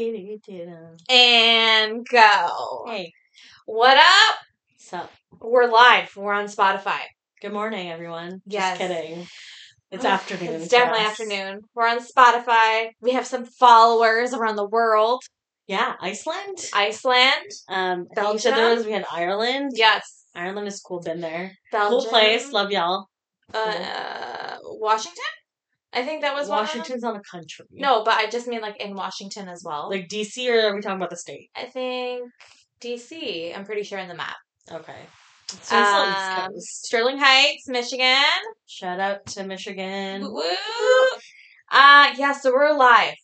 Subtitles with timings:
[0.00, 1.02] get it.
[1.10, 2.84] And go.
[2.86, 3.12] Hey,
[3.64, 4.36] What up?
[4.76, 5.08] so
[5.40, 6.14] We're live.
[6.16, 7.00] We're on Spotify.
[7.40, 8.42] good morning, everyone.
[8.46, 8.78] Yes.
[8.78, 9.26] Just kidding.
[9.90, 10.54] It's afternoon.
[10.60, 11.10] It's definitely us.
[11.12, 11.62] afternoon.
[11.74, 12.90] We're on Spotify.
[13.00, 15.22] We have some followers around the world.
[15.66, 16.58] Yeah, Iceland.
[16.74, 17.50] Iceland.
[17.68, 18.76] Um, I think you said Belgium?
[18.76, 19.72] was we had Ireland.
[19.74, 20.24] Yes.
[20.34, 21.00] Ireland is cool.
[21.00, 21.52] Been there.
[21.72, 22.00] Belgium.
[22.00, 22.52] Cool place.
[22.52, 23.08] Love y'all.
[23.52, 25.24] Uh, Washington?
[25.96, 26.48] I think that was.
[26.48, 27.66] Washington's on a country.
[27.72, 29.88] No, but I just mean like in Washington as well.
[29.90, 31.50] like DC, or are we talking about the state?
[31.56, 32.30] I think
[32.80, 33.56] DC.
[33.56, 34.36] I'm pretty sure in the map.
[34.70, 35.00] Okay.
[35.48, 36.60] So it's on the East Um.
[36.60, 38.22] Sterling Heights, Michigan.
[38.66, 40.22] Shout out to Michigan.
[40.32, 40.42] Woo!
[41.70, 43.14] Uh, yeah, so we're live.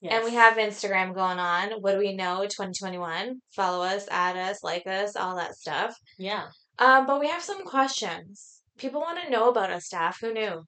[0.00, 0.14] Yes.
[0.14, 1.70] And we have Instagram going on.
[1.80, 2.42] What do we know?
[2.42, 3.40] 2021.
[3.54, 5.96] Follow us, add us, like us, all that stuff.
[6.18, 6.46] yeah.
[6.78, 8.60] Um, but we have some questions.
[8.78, 10.18] People want to know about us, staff.
[10.20, 10.64] Who knew?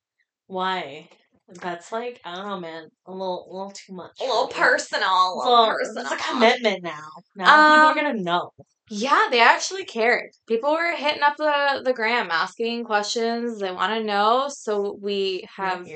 [0.46, 1.08] Why?
[1.48, 2.88] That's like I don't know, man.
[3.06, 4.12] A little, a little too much.
[4.20, 5.06] A little personal.
[5.08, 6.02] A It's little a- personal.
[6.04, 7.08] It's a commitment now.
[7.36, 8.50] Now Um, people are gonna know.
[8.90, 10.30] Yeah, they actually cared.
[10.46, 13.58] People were hitting up the the gram, asking questions.
[13.58, 14.48] They want to know.
[14.50, 15.86] So we have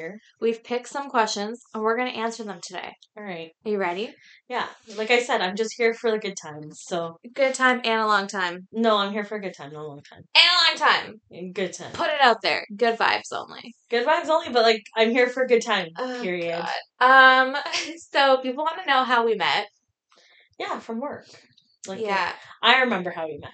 [0.41, 2.93] we've picked some questions and we're gonna answer them today.
[3.17, 3.51] All right.
[3.67, 4.15] Are you ready?
[4.49, 4.67] Yeah.
[4.97, 6.81] Like I said, I'm just here for the good times.
[6.87, 8.67] So Good time and a long time.
[8.73, 10.23] no, I'm here for a good time, not a long time.
[10.35, 11.21] And a long time.
[11.33, 11.93] A Good time.
[11.93, 12.65] Put it out there.
[12.75, 13.75] Good vibes only.
[13.91, 15.89] Good vibes only, but like I'm here for a good time.
[15.99, 16.65] Oh, period.
[17.01, 17.55] God.
[17.55, 17.57] Um.
[18.11, 19.67] So people want to know how we met.
[20.59, 21.27] Yeah, from work.
[21.87, 23.51] Like yeah, I remember how we met.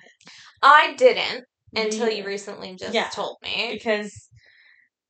[0.62, 1.44] I didn't
[1.74, 3.08] until you recently just Yeah.
[3.12, 3.70] told me.
[3.72, 4.28] because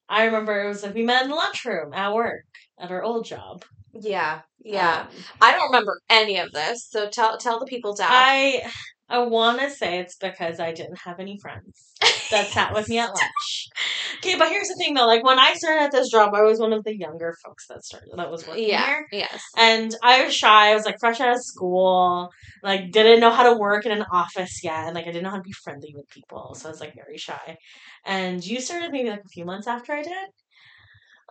[0.08, 2.44] I remember it was like we met in the lunchroom at work
[2.78, 3.64] at our old job.
[3.92, 5.02] Yeah, yeah.
[5.02, 5.08] Um,
[5.40, 6.86] I don't remember any of this.
[6.90, 8.10] So tell tell the people down.
[8.10, 8.70] I
[9.08, 11.92] I want to say it's because I didn't have any friends
[12.30, 13.68] that sat with me at lunch.
[14.16, 15.06] Okay, but here's the thing though.
[15.06, 17.84] Like when I started at this job, I was one of the younger folks that
[17.84, 18.86] started that was working yeah.
[18.86, 19.06] here.
[19.12, 19.42] Yes.
[19.58, 20.70] And I was shy.
[20.70, 22.30] I was like fresh out of school.
[22.62, 25.30] Like didn't know how to work in an office yet, and like I didn't know
[25.30, 26.54] how to be friendly with people.
[26.54, 27.58] So I was like very shy.
[28.06, 30.28] And you started maybe like a few months after I did.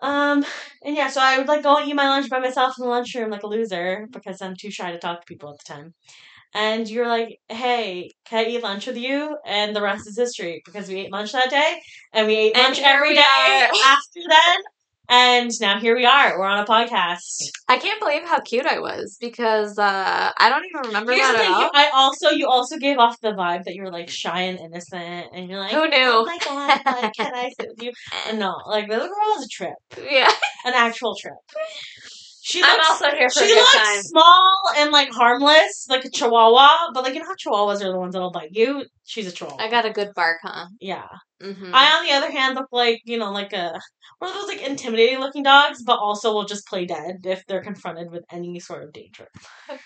[0.01, 0.45] Um
[0.83, 2.89] and yeah, so I would like go and eat my lunch by myself in the
[2.89, 5.93] lunchroom like a loser because I'm too shy to talk to people at the time.
[6.53, 9.37] And you're like, hey, can I eat lunch with you?
[9.45, 11.81] And the rest is history because we ate lunch that day
[12.13, 13.21] and we ate And lunch every day
[13.85, 14.57] after then.
[15.09, 16.39] And now here we are.
[16.39, 17.49] We're on a podcast.
[17.67, 21.37] I can't believe how cute I was because uh, I don't even remember Here's that
[21.37, 21.71] the at all.
[21.73, 25.27] I also you also gave off the vibe that you were like shy and innocent,
[25.33, 25.97] and you're like, Who knew?
[25.97, 27.91] Oh my god, like, can I sit with you?
[28.27, 29.75] And no, like this girl was a trip,
[30.09, 30.31] yeah,
[30.65, 31.33] an actual trip.
[32.45, 34.01] She I'm looks, also here for a she good looks time.
[34.01, 36.91] small and like harmless, like a chihuahua.
[36.93, 38.83] But like you know how chihuahuas are the ones that'll bite you.
[39.05, 39.63] She's a chihuahua.
[39.63, 40.65] I got a good bark, huh?
[40.81, 41.07] yeah.
[41.41, 41.71] Mm-hmm.
[41.73, 43.79] I, on the other hand, look like you know, like a
[44.19, 47.63] one of those like intimidating looking dogs, but also will just play dead if they're
[47.63, 49.27] confronted with any sort of danger.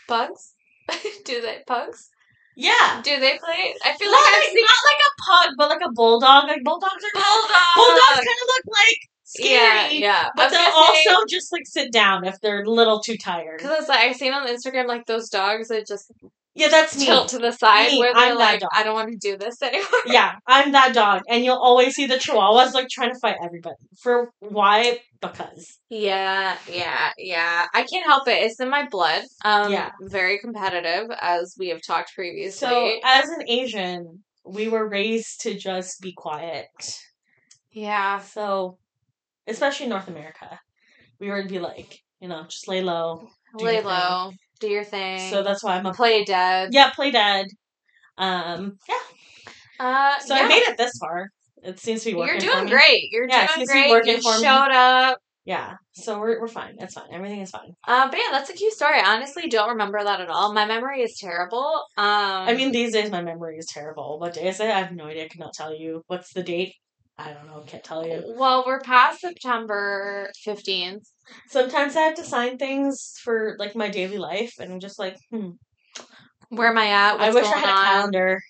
[0.07, 0.53] Pugs?
[1.25, 2.09] Do they pugs?
[2.55, 3.01] Yeah.
[3.03, 3.75] Do they play?
[3.85, 6.47] I feel Not like I've seen not like a pug, but like a bulldog.
[6.47, 7.75] Like bulldogs are bulldogs.
[7.75, 10.27] bulldogs kind of look like scary, yeah.
[10.27, 13.17] I but they'll gonna say- also just like sit down if they're a little too
[13.17, 13.57] tired.
[13.59, 16.11] Because like I've seen on Instagram like those dogs that just
[16.55, 17.05] Yeah, that's me.
[17.27, 18.61] to the side Me, where they're I'm that like.
[18.73, 19.85] I don't want to do this anymore.
[20.07, 23.75] Yeah, I'm that dog, and you'll always see the chihuahuas like trying to fight everybody.
[24.01, 24.99] For why?
[25.21, 27.65] Because Yeah, yeah, yeah.
[27.73, 28.41] I can't help it.
[28.43, 29.23] It's in my blood.
[29.43, 29.91] Um, Yeah.
[30.01, 32.67] very competitive, as we have talked previously.
[32.67, 36.67] so as an Asian, we were raised to just be quiet.
[37.71, 38.77] yeah, So,
[39.47, 40.59] especially North America,
[41.19, 43.27] we would be like, you know, just lay low.
[43.57, 43.91] do lay your thing.
[43.91, 45.29] low, do your thing.
[45.31, 46.69] So that's why I'm a play dead.
[46.73, 47.47] yeah, play dead.
[48.17, 48.95] Um, yeah.
[49.79, 50.43] Uh, So yeah.
[50.43, 51.29] I made it this far.
[51.63, 52.35] It seems to be working.
[52.41, 52.71] You're for doing me.
[52.71, 53.03] great.
[53.11, 54.05] You're Yeah, doing seems to be great.
[54.05, 54.43] you for me.
[54.43, 55.17] showed up.
[55.45, 55.75] Yeah.
[55.93, 56.75] So we're we're fine.
[56.79, 57.07] It's fine.
[57.11, 57.71] Everything is fine.
[57.87, 58.99] Uh, but yeah, that's a cute story.
[58.99, 60.53] I honestly don't remember that at all.
[60.53, 61.83] My memory is terrible.
[61.97, 62.05] Um,
[62.49, 64.19] I mean, these days my memory is terrible.
[64.19, 64.69] What day is it?
[64.69, 65.25] I have no idea.
[65.25, 66.03] I cannot tell you.
[66.07, 66.75] What's the date?
[67.19, 67.63] I don't know.
[67.65, 68.23] Can't tell you.
[68.37, 71.03] well, we're past September fifteenth.
[71.49, 75.17] Sometimes I have to sign things for like my daily life, and I'm just like,
[75.31, 75.51] hmm.
[76.49, 77.13] Where am I at?
[77.19, 77.85] What's I wish I had on?
[77.85, 78.41] a calendar.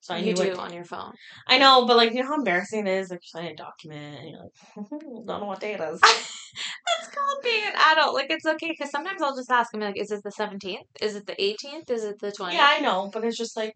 [0.00, 1.12] So I you do what- on your phone.
[1.48, 3.10] I know, but like you know how embarrassing it is.
[3.10, 4.90] Like you sign a document, and you're like,
[5.26, 6.00] don't know what day it is.
[6.00, 8.14] That's called being an adult.
[8.14, 10.86] Like it's okay because sometimes I'll just ask them like, "Is it the seventeenth?
[11.00, 11.90] Is it the eighteenth?
[11.90, 12.52] Is it the 20th?
[12.52, 13.74] yeah, I know, but it's just like,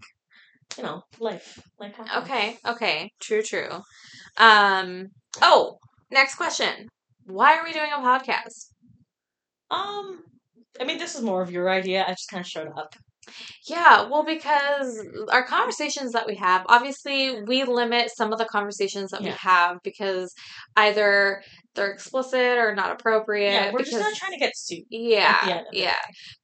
[0.77, 1.59] you know, life.
[1.81, 1.95] Like.
[2.19, 3.81] Okay, okay, true, true.
[4.39, 5.09] Um.
[5.43, 5.79] Oh,
[6.11, 6.89] next question.
[7.25, 8.71] Why are we doing a podcast?
[9.71, 10.23] Um,
[10.81, 12.05] I mean, this is more of your idea.
[12.07, 12.95] I just kind of showed up.
[13.69, 19.11] Yeah, well, because our conversations that we have, obviously, we limit some of the conversations
[19.11, 20.33] that we have because
[20.77, 21.43] either
[21.75, 23.53] they're explicit or not appropriate.
[23.53, 24.85] Yeah, we're because, just not trying to get sued.
[24.91, 25.79] Yeah, the end of it.
[25.79, 25.95] yeah.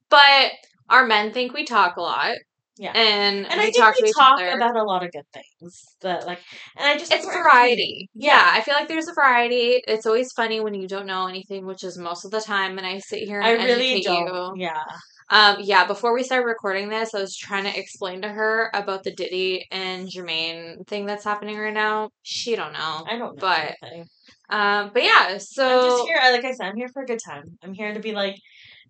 [0.09, 0.51] But
[0.89, 2.35] our men think we talk a lot.
[2.77, 2.91] Yeah.
[2.93, 4.49] And, And we I think talk we talk other.
[4.49, 5.83] about a lot of good things.
[6.01, 6.39] That like,
[6.77, 7.39] and I just it's variety.
[7.45, 8.07] entertaining.
[8.15, 8.49] Yeah.
[8.51, 9.81] I feel like there's a variety.
[9.87, 12.77] It's always funny when you don't know anything, which is most of the time.
[12.77, 14.57] And I sit here and I really educate don't.
[14.57, 14.63] you.
[14.65, 14.83] Yeah.
[15.29, 19.03] Um, yeah, before we started recording this, I was trying to explain to her about
[19.03, 22.09] the Diddy and Jermaine thing that's happening right now.
[22.21, 23.03] She don't know.
[23.07, 23.39] I don't know.
[23.39, 24.05] But, anything.
[24.49, 26.19] Um, but yeah, so I'm just here.
[26.31, 27.57] Like I said, I'm here for a good time.
[27.63, 28.35] I'm here to be like,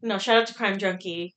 [0.02, 1.34] you know, shout out to Crime Junkie.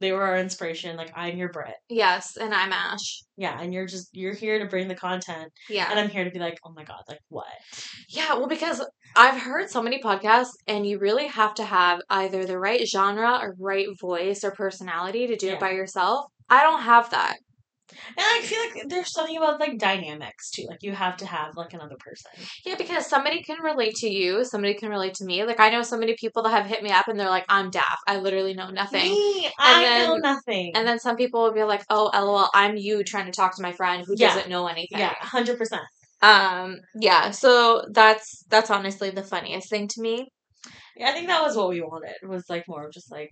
[0.00, 0.96] They were our inspiration.
[0.96, 1.74] Like I'm your Brit.
[1.88, 3.22] yes, and I'm Ash.
[3.36, 5.88] Yeah, and you're just you're here to bring the content, Yeah.
[5.90, 7.46] and I'm here to be like, oh my god, like what?
[8.08, 8.84] Yeah, well, because
[9.16, 13.38] I've heard so many podcasts, and you really have to have either the right genre
[13.42, 15.52] or right voice or personality to do Yeah.
[15.54, 16.26] it by yourself.
[16.48, 17.36] I don't have that.
[17.90, 20.66] And I feel like there's something about like dynamics too.
[20.68, 22.30] Like you have to have like another person.
[22.64, 25.44] Yeah, because somebody can relate to you, somebody can relate to me.
[25.44, 27.70] Like, I know so many people that have hit me up and they're like, I'm
[27.70, 28.02] daft.
[28.06, 29.10] I literally know nothing.
[29.10, 30.72] Me, I then- know nothing.
[30.74, 33.62] And then some people will be like, oh, lol, I'm you trying to talk to
[33.62, 34.28] my friend who Yeah.
[34.34, 34.98] doesn't know anything.
[34.98, 35.82] yeah, hundred percent.
[36.22, 40.28] Um, yeah, so that's that's honestly the funniest thing to me.
[40.96, 42.12] Yeah, I think that was what we wanted.
[42.22, 43.30] It was like more of just like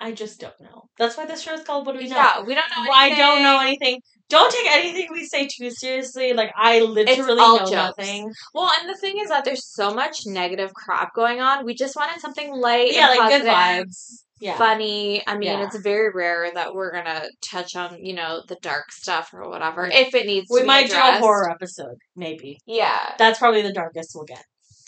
[0.00, 0.84] I just don't know.
[0.98, 2.16] That's why this show is called What Do We Know?
[2.16, 3.86] Yeah, we don't know I don't know anything.
[3.88, 4.02] anything.
[4.28, 6.34] Don't take anything we say too seriously.
[6.34, 7.72] Like I literally all know jokes.
[7.98, 8.30] nothing.
[8.54, 11.64] Well, and the thing is that there's so much negative crap going on.
[11.64, 14.22] We just wanted something light, Yeah, and like good vibes.
[14.40, 14.56] Yeah.
[14.56, 15.26] funny.
[15.26, 15.64] I mean, Yeah.
[15.66, 19.88] it's very rare that we're gonna touch on, you know, the dark stuff or whatever.
[19.88, 19.98] Yeah.
[19.98, 22.58] If it needs, We to be might do a horror episode, maybe.
[22.66, 24.44] Yeah, That's probably the darkest we'll get.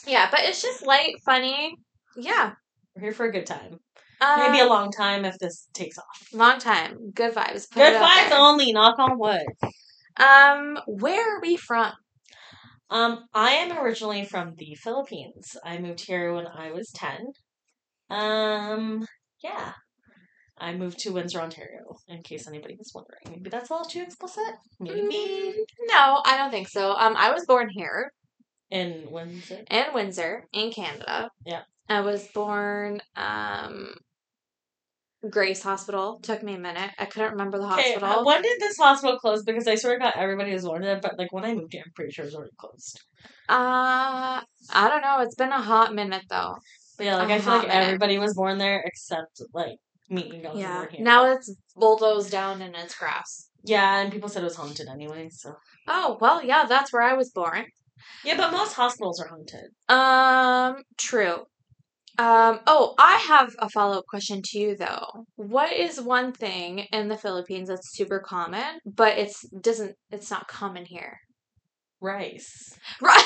[0.06, 1.74] yeah, but it's just light, funny.
[2.16, 2.52] Yeah,
[2.94, 3.78] We're here for a good time.
[4.20, 6.28] Um, Maybe a long time if this takes off.
[6.32, 7.10] long time.
[7.14, 7.68] Good vibes.
[7.70, 9.46] Put Good vibes only, knock on wood.
[10.16, 11.92] Um, where are we from?
[12.90, 15.56] Um, I am originally from the Philippines.
[15.64, 17.26] I moved here when I was 10.
[18.10, 19.06] Um,
[19.42, 19.72] yeah.
[20.58, 23.20] I moved to Windsor, Ontario, in case anybody was wondering.
[23.30, 24.54] Maybe that's a little too explicit.
[24.78, 25.00] Maybe.
[25.00, 25.52] Mm,
[25.86, 26.92] no, I don't think so.
[26.92, 28.12] Um, I was born here
[28.70, 29.60] In Windsor.
[29.70, 31.30] in Windsor, in Canada.
[31.46, 31.62] Yeah.
[31.88, 33.94] I was born um
[35.28, 36.18] Grace Hospital.
[36.22, 36.90] Took me a minute.
[36.98, 38.04] I couldn't remember the hospital.
[38.08, 39.42] uh, when did this hospital close?
[39.42, 41.92] Because I sort of got everybody was wondering, but like when I moved here, I'm
[41.94, 43.00] pretty sure it was already closed.
[43.48, 44.40] Uh
[44.72, 45.20] I don't know.
[45.20, 46.56] It's been a hot minute though.
[46.96, 47.84] But yeah, like A I feel like minute.
[47.84, 49.76] everybody was born there except like
[50.08, 50.40] me.
[50.44, 50.86] Was Yeah.
[50.90, 51.00] here.
[51.04, 53.48] Now it's bulldozed down and it's grass.
[53.64, 55.28] yeah, and people said it was haunted anyway.
[55.30, 55.54] So
[55.86, 57.66] Oh, well, yeah, that's where I was born.
[58.24, 59.70] yeah, but most hospitals are haunted.
[59.88, 61.44] Um, true.
[62.20, 65.24] Um, oh, I have a follow-up question to you though.
[65.36, 70.46] What is one thing in the Philippines that's super common, but it's doesn't it's not
[70.46, 71.18] common here?
[72.02, 72.78] Rice.
[73.00, 73.24] Right.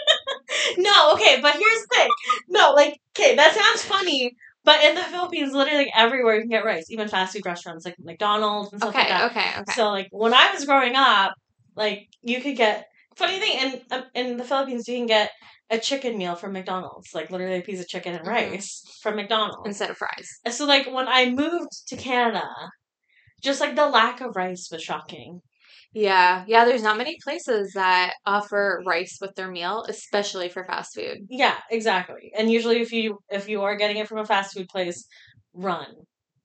[0.78, 2.08] no, okay, but here's the thing.
[2.48, 4.32] No, like, okay, that sounds funny,
[4.64, 7.96] but in the Philippines, literally everywhere you can get rice, even fast food restaurants like
[7.98, 9.30] McDonald's and stuff like okay, that.
[9.30, 9.72] okay, okay.
[9.74, 11.34] So, like, when I was growing up,
[11.74, 15.30] like, you could get funny thing in um, in the Philippines, you can get
[15.70, 18.30] a chicken meal from McDonald's, like literally a piece of chicken and Mhm.
[18.30, 19.66] rice from McDonald's.
[19.66, 20.28] Instead of fries.
[20.44, 22.48] And so, like, when I moved to Canada,
[23.42, 25.42] just like the lack of rice was shocking.
[25.92, 30.94] Yeah, yeah, there's not many places that offer rice with their meal, especially for fast
[30.94, 31.26] food.
[31.30, 32.32] Yeah, exactly.
[32.36, 35.06] And usually, if you if you are getting it from a fast food place,
[35.54, 35.86] run.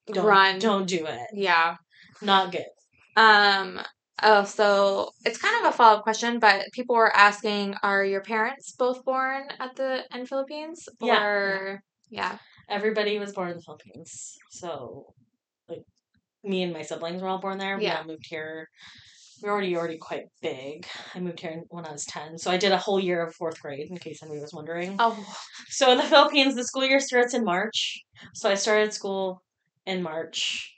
[0.08, 0.60] Don't, Run.
[0.60, 1.28] Don't do it.
[1.34, 1.76] Yeah.
[2.22, 2.66] Not good.
[3.16, 3.82] Um
[4.24, 8.74] oh, so it's kind of a follow-up question, but people were asking, are your parents
[8.78, 10.88] both born at the in Philippines?
[11.02, 12.38] Yeah, Or yeah.
[12.70, 15.14] Everybody was born in the Philippines, so
[15.68, 15.84] like
[16.44, 17.80] me and my siblings were all born there.
[17.80, 17.96] Yeah.
[17.96, 18.68] We all moved here.
[19.42, 20.86] We were already already quite big.
[21.16, 23.60] I moved here when I was ten, so I did a whole year of fourth
[23.60, 23.88] grade.
[23.90, 24.96] In case anybody was wondering.
[25.00, 25.18] Oh,
[25.68, 28.00] So in the Philippines, the school year starts in March.
[28.36, 29.42] So I started school
[29.86, 30.72] in March.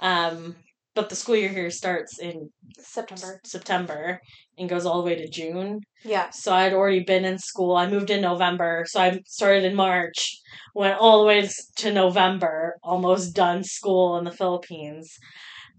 [0.00, 0.56] Um,
[0.94, 3.40] but the school year here starts in September.
[3.44, 4.20] September
[4.58, 5.80] and goes all the way to June.
[6.04, 6.30] Yeah.
[6.30, 7.76] So I'd already been in school.
[7.76, 10.38] I moved in November, so I started in March,
[10.74, 15.16] went all the way to November, almost done school in the Philippines,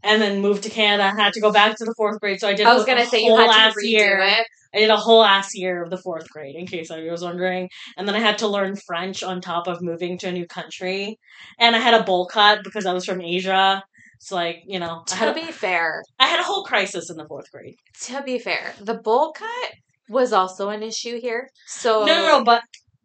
[0.02, 1.14] and then moved to Canada.
[1.16, 2.66] Had to go back to the fourth grade, so I did.
[2.66, 4.20] I was gonna say you had to redo year.
[4.20, 4.48] it.
[4.76, 7.70] I did a whole ass year of the fourth grade, in case anybody was wondering.
[7.96, 11.20] And then I had to learn French on top of moving to a new country.
[11.60, 13.84] And I had a bowl cut because I was from Asia.
[14.24, 17.28] So, like, you know, To a, be fair, I had a whole crisis in the
[17.28, 17.76] fourth grade.
[18.04, 19.72] to be fair, the bowl cut
[20.08, 21.50] was also an issue here.
[21.68, 22.62] So No, no, no, but,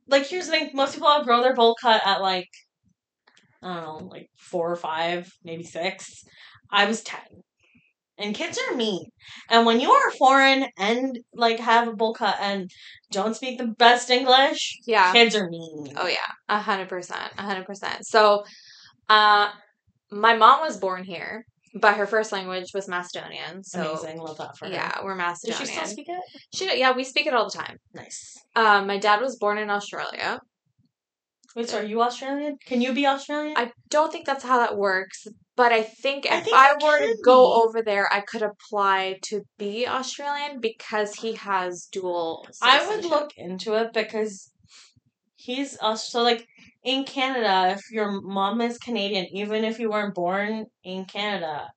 [0.07, 2.47] like, here's the thing most people outgrow their bowl cut at, like,
[3.61, 6.23] I don't know, like four or five, maybe six.
[6.71, 7.19] I was 10.
[8.19, 9.05] And kids are mean.
[9.51, 12.71] And when you are foreign and, like, have a bowl cut and
[13.11, 15.13] don't speak the best English, yeah.
[15.13, 15.95] kids are mean.
[15.97, 18.07] Oh yeah, a hundred percent, a hundred percent.
[18.07, 18.45] So,
[19.09, 19.49] uh,
[20.11, 23.63] my mom was born here, but her first language was Macedonian.
[23.65, 24.73] So Amazing, love that for her.
[24.73, 25.61] yeah, we're Macedonian.
[25.61, 26.23] Does she still speak it?
[26.55, 27.77] She- yeah, we speak it all the time.
[27.95, 28.37] Nice.
[28.57, 30.41] Um, my dad was born in Australia.
[31.57, 32.57] Wait, so are you Australian?
[32.67, 33.57] Can you be Australian?
[33.57, 36.87] I don't think that's how that works, but I think if I I, think you
[36.87, 42.47] were to go over there, I could apply to be Australian because he has dual.
[42.63, 44.53] I would look into it because
[45.37, 46.47] he's Aus- so like
[46.85, 47.75] in Canada.
[47.77, 51.69] If your mom is Canadian, even if you weren't born in Canada,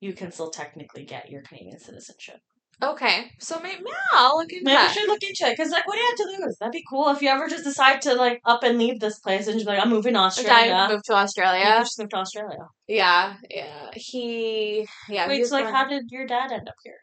[0.00, 2.40] you can still technically get your Canadian citizenship.
[2.80, 4.94] Okay, so maybe yeah, I'll look into Maybe you that.
[4.94, 6.56] should look into it because, like, what do you have to lose?
[6.58, 9.48] That'd be cool if you ever just decide to like up and leave this place
[9.48, 10.86] and just be like, I'm moving to Australia.
[10.88, 11.64] moved to Australia.
[11.80, 12.68] just move to Australia.
[12.86, 13.90] Yeah, yeah.
[13.94, 15.26] He, yeah.
[15.26, 16.94] Wait, was so like, born- how did your dad end up here?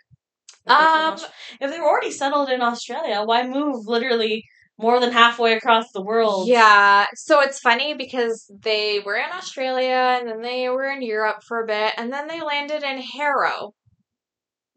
[0.68, 1.18] Um,
[1.60, 4.46] if they were already settled in Australia, why move literally
[4.78, 6.48] more than halfway across the world?
[6.48, 11.44] Yeah, so it's funny because they were in Australia and then they were in Europe
[11.48, 13.74] for a bit and then they landed in Harrow.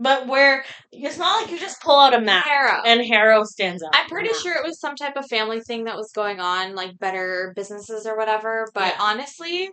[0.00, 2.82] But where it's not like you just pull out a map Harrow.
[2.84, 3.90] and Harrow stands out.
[3.94, 6.96] I'm pretty sure it was some type of family thing that was going on, like
[7.00, 8.68] better businesses or whatever.
[8.74, 8.98] But Yeah.
[9.00, 9.70] honestly,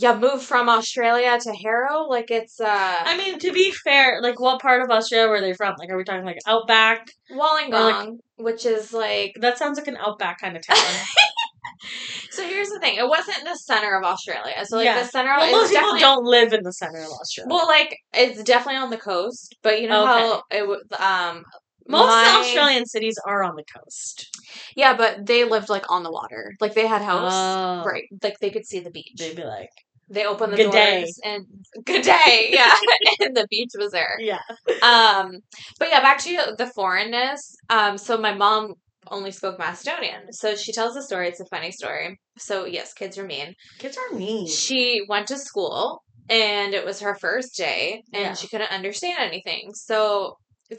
[0.00, 4.38] you move from Australia to Harrow, like it's uh I mean, to be fair, like,
[4.40, 5.74] what part of Australia were they from?
[5.78, 7.10] Like, are we talking like outback?
[7.32, 10.76] Wollongong, which is like That sounds like an outback kind of town.
[12.30, 12.42] so.
[12.46, 14.54] Here's the thing: it wasn't in the center of Australia.
[14.64, 15.02] So like Yeah.
[15.02, 17.48] the center well, most people definitely don't live in the center of Australia.
[17.52, 19.56] well, like it's definitely on the coast.
[19.62, 20.64] But you know how it
[21.00, 21.44] um.
[21.88, 24.28] most my- Australian cities are on the coast.
[24.76, 26.52] Yeah, but they lived like on the water.
[26.60, 27.82] Like they had house, Oh.
[27.84, 28.04] right?
[28.22, 29.14] Like they could see the beach.
[29.18, 29.70] They'd be like,
[30.12, 31.12] They opened the Good doors day.
[31.24, 31.46] and
[31.86, 32.74] good day, yeah,
[33.20, 34.16] and the beach was there.
[34.18, 34.40] yeah.
[34.82, 35.38] Um,
[35.78, 37.54] but yeah, back to the foreignness.
[37.68, 38.74] Um, so my mom
[39.10, 41.28] only spoke Macedonian, so she tells the story.
[41.28, 42.18] It's a funny story.
[42.38, 43.54] So yes, kids are mean.
[43.78, 44.46] Kids are mean.
[44.48, 48.34] She went to school and it was her first day and Yeah.
[48.34, 49.70] she couldn't understand anything.
[49.74, 50.36] So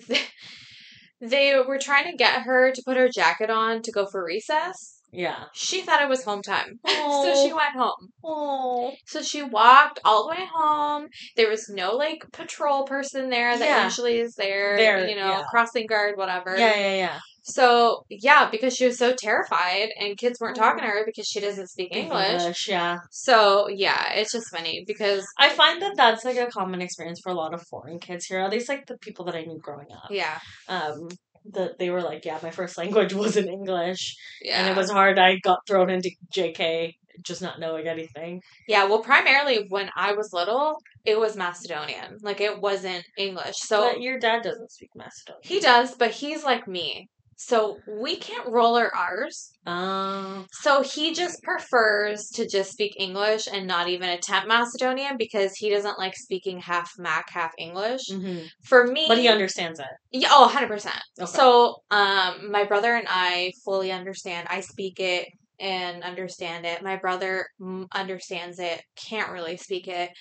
[1.21, 5.00] they were trying to get her to put her jacket on to go for recess.
[5.11, 5.43] Yeah.
[5.53, 6.79] She thought it was home time.
[6.87, 8.09] so she went home.
[8.23, 8.93] Oh.
[9.07, 11.07] So she walked all the way home.
[11.35, 13.83] There was no like patrol person there that Yeah.
[13.83, 15.43] usually is there, There, you know, yeah.
[15.49, 16.55] crossing guard, whatever.
[16.57, 17.19] Yeah, yeah, yeah.
[17.43, 21.39] So yeah, because she was so terrified and kids weren't talking to her because she
[21.39, 22.67] doesn't speak English.
[22.67, 22.97] yeah.
[23.09, 27.31] So yeah, it's just funny because I find that that's like a common experience for
[27.31, 28.39] a lot of foreign kids here.
[28.39, 30.11] At least like the people that I knew growing up.
[30.11, 30.37] yeah,
[30.69, 31.07] Um,
[31.53, 35.17] that they were like, yeah, my first language wasn't English, yeah, and it was hard.
[35.19, 38.41] I got thrown into JK, just not knowing anything.
[38.67, 38.85] yeah.
[38.85, 42.17] Well, primarily when I was little, it was Macedonian.
[42.21, 43.57] Like it wasn't English.
[43.57, 45.41] So but your dad doesn't speak Macedonian.
[45.43, 47.09] he does, but he's like me.
[47.43, 49.51] So we can't roll our R's.
[49.65, 55.53] Um, So he just prefers to just speak English and not even attempt Macedonian because
[55.55, 58.03] he doesn't like speaking half Mac, half English.
[58.11, 58.47] mhm.
[58.63, 59.87] For me, but he understands it.
[60.11, 61.01] Yeah, oh, 100%.
[61.19, 61.31] Okay.
[61.31, 64.47] So, um, my brother and I fully understand.
[64.49, 65.27] I speak it
[65.59, 66.83] and understand it.
[66.83, 67.47] My brother
[67.91, 70.11] understands it, can't really speak it.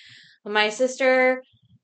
[0.45, 1.43] My sister,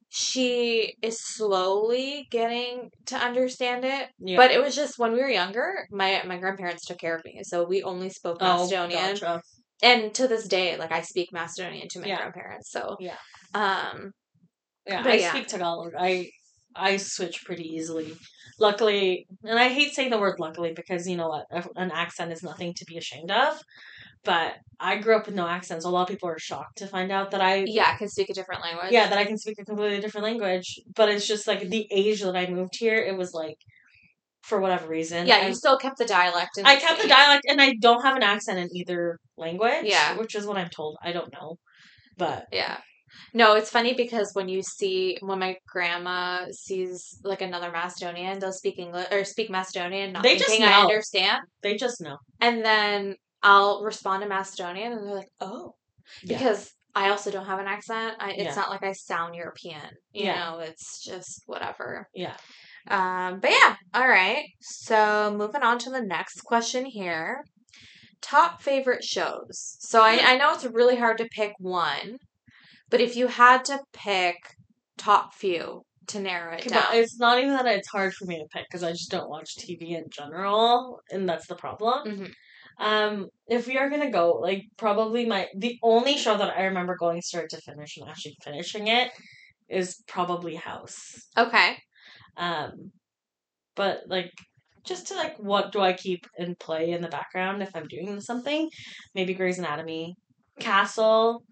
[0.10, 4.10] she is slowly getting to understand it.
[4.20, 4.38] Yeah.
[4.38, 7.42] But it was just when we were younger, my my grandparents took care of me,
[7.44, 9.14] so we only spoke oh, Macedonian.
[9.14, 9.42] gotcha.
[9.84, 12.18] And to this day, like I speak Macedonian to my Yeah.
[12.18, 12.72] grandparents.
[12.72, 13.18] So, Yeah.
[13.54, 14.12] um,
[14.88, 15.30] Yeah, I yeah.
[15.32, 15.94] speak Tagalog.
[15.98, 16.30] I
[16.76, 18.16] I switch pretty easily.
[18.60, 21.46] Luckily, and I hate saying the word luckily because you know what,
[21.76, 23.62] an accent is nothing to be ashamed of.
[24.28, 26.88] But I grew up with no accent, so a lot of people are shocked to
[26.88, 28.92] find out that I yeah, I can speak a different language.
[28.92, 30.80] yeah that I can speak a completely different language.
[30.96, 33.58] But it's just like the age that I moved here, it was like
[34.44, 35.26] for whatever reason.
[35.28, 36.58] Yeah, I, you still kept the dialect.
[36.58, 39.86] In I the kept the dialect, and I don't have an accent in either language.
[39.86, 40.18] Yeah.
[40.18, 40.98] which is what I'm told.
[41.04, 41.58] I don't know,
[42.18, 42.78] but Yeah.
[43.34, 48.52] No, it's funny because when you see when my grandma sees like another Macedonian, they'll
[48.64, 50.88] speak English or speak Macedonian, not They just thinking I know.
[50.88, 51.40] understand.
[51.64, 52.18] they just know.
[52.42, 55.76] And then I'll respond to Macedonian, and they're like, "Oh,"
[56.24, 56.38] Yeah.
[56.38, 58.18] because I also don't have an accent.
[58.20, 58.56] I, it's Yeah.
[58.56, 59.92] not like I sound European.
[60.14, 60.36] You Yeah.
[60.52, 62.08] know, it's just whatever.
[62.14, 62.38] Yeah.
[62.88, 64.46] Um, but yeah, all right.
[64.62, 67.44] So moving on to the next question here.
[68.22, 69.78] Top favorite shows.
[69.80, 72.18] So I, I know it's really hard to pick one,
[72.90, 74.36] but if you had to pick
[74.98, 76.86] top few to narrow it Okay, down.
[76.94, 79.56] It's not even that it's hard for me to pick because I just don't watch
[79.58, 82.08] TV in general, and that's the problem.
[82.08, 82.34] Mhm.
[82.80, 86.96] Um, if we are gonna go, like probably my the only show that I remember
[86.96, 89.12] going start to finish and actually finishing it
[89.70, 91.16] is probably House.
[91.38, 91.78] Okay.
[92.38, 92.92] Um,
[93.76, 94.32] but like
[94.86, 98.22] just to like what do I keep and play in the background if I'm doing
[98.22, 98.70] something?
[99.16, 100.16] Maybe Grey's Anatomy,
[100.60, 101.44] Castle.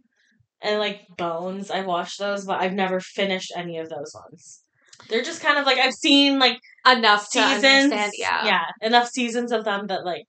[0.62, 1.72] and like Bones.
[1.72, 4.62] I've watched those, but I've never finished any of those ones.
[5.10, 8.12] They're just kind of like I've seen like Enough seasons.
[8.15, 8.46] Yeah.
[8.46, 10.25] yeah, enough seasons of them that like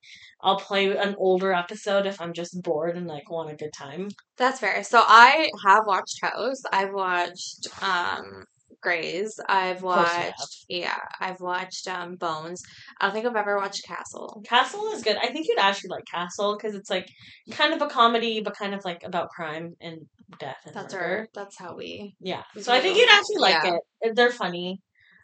[0.47, 4.09] I'll play an older episode if I'm just bored and like want a good time.
[4.39, 4.85] That's fair.
[4.85, 6.63] So I have watched House.
[6.73, 8.45] I've watched um
[8.81, 9.41] Grey's.
[9.49, 12.63] I've watched yeah, I've watched um Bones.
[13.01, 14.41] I don't think I've ever watched Castle.
[14.49, 15.17] Castle is good.
[15.17, 17.09] I think you'd actually like Castle because it's like
[17.51, 19.99] kind of a comedy, but kind of like about crime and
[20.39, 21.05] death and That's murder.
[21.05, 22.43] our that's how we Yeah.
[22.61, 23.79] So I think you'd actually like Yeah.
[24.03, 24.15] it.
[24.15, 24.79] They're funny.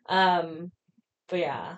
[0.08, 0.72] Um,
[1.28, 1.76] but yeah.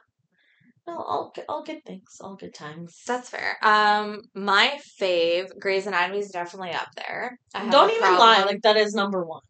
[0.86, 3.00] No, all good, all good things, all good times.
[3.06, 3.56] that's fair.
[3.62, 7.38] Um my fave, Grey's Anatomy is definitely up there.
[7.70, 9.40] Don't even lie, like that is number one.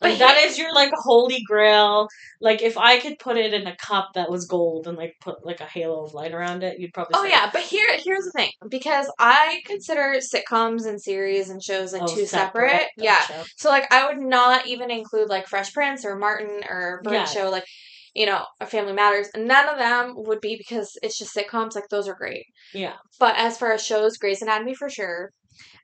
[0.00, 2.08] But that he- is your like holy grail.
[2.40, 5.44] Like if I could put it in a cup that was gold and like put
[5.44, 7.14] like a halo of light around it, you'd probably.
[7.16, 11.92] Oh yeah, but here here's the thing because I consider sitcoms and series and shows
[11.92, 12.86] like "Oh, two separate.
[12.96, 13.18] Yeah.
[13.18, 13.44] Gotcha.
[13.56, 17.24] So like I would not even include like Fresh Prince or Martin or Bird Yeah.
[17.24, 17.66] Show like
[18.14, 19.28] you know a Family Matters.
[19.36, 21.74] None of them would be because it's just sitcoms.
[21.74, 22.44] Like those are great.
[22.74, 22.94] Yeah.
[23.18, 25.30] But as far as shows, Grey's Anatomy for sure.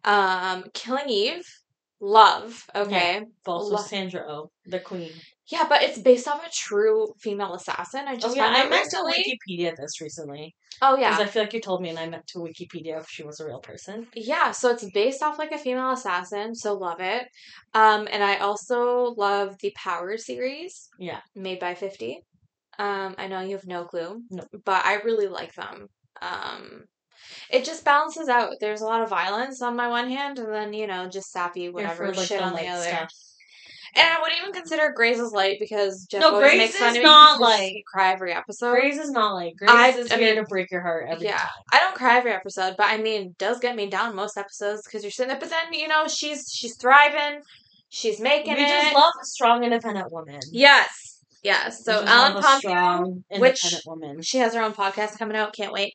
[0.05, 1.45] Um, Killing Eve,
[2.01, 2.65] love.
[2.75, 3.21] Okay.
[3.47, 5.13] Lo- also Sandra Oh, the queen.
[5.49, 8.05] Yeah, but it's based off a true female assassin.
[8.07, 8.97] I just Oh yeah, I meant to.
[8.97, 11.29] Wikipedia this recently Oh yeah, because.
[11.29, 13.47] I feel like you told me, and I meant to Wikipedia if she was a
[13.47, 14.07] real person.
[14.15, 17.27] Yeah, so it's based off like a female assassin, so love it.
[17.75, 20.89] Um, and I also love the Power series.
[20.99, 21.21] Yeah.
[21.35, 22.21] Made by 50.
[22.79, 24.23] Um, I know you have no clue.
[24.31, 24.45] No.
[24.65, 25.89] But I really like them.
[26.21, 26.85] Um,
[27.51, 28.53] it just balances out.
[28.61, 31.69] There's a lot of violence on my one hand, and then, you know, just sappy,
[31.69, 32.83] whatever for, like, shit on the light other.
[32.83, 33.13] stuff.
[33.97, 36.97] And I wouldn't even consider Grey's as light because Jeff No, always makes fun is
[36.97, 37.05] of me.
[37.05, 37.73] not light.
[37.75, 38.73] you cry every episode.
[38.73, 41.27] Grey's is not like Grey's I- is I here mean, to break your heart every
[41.27, 41.49] yeah, time.
[41.73, 44.83] I don't cry every episode, but I mean, it does get me down most episodes
[44.85, 45.39] because you're sitting there.
[45.39, 47.43] But then you know, she's she's thriving,
[47.89, 48.69] she's making We it.
[48.69, 50.41] just love a strong, independent woman.
[50.51, 51.85] yes, yes.
[51.85, 54.23] So Ellen Pompeo, strong, which- independent woman.
[54.23, 55.53] she has her own podcast coming out.
[55.55, 55.95] Can't wait.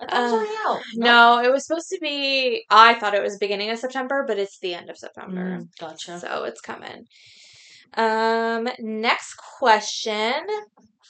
[0.00, 0.80] Uh, already out.
[0.96, 2.64] No, it was supposed to be.
[2.70, 5.58] I thought it was beginning of September, but it's the end of September.
[5.58, 6.18] Mm, gotcha.
[6.20, 7.04] So it's coming.
[7.94, 10.34] Um, next question.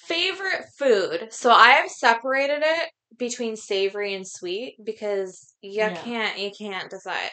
[0.07, 1.29] Favorite food.
[1.33, 5.95] So I have separated it between savory and sweet because you Yeah.
[6.03, 7.33] can't you can't decide.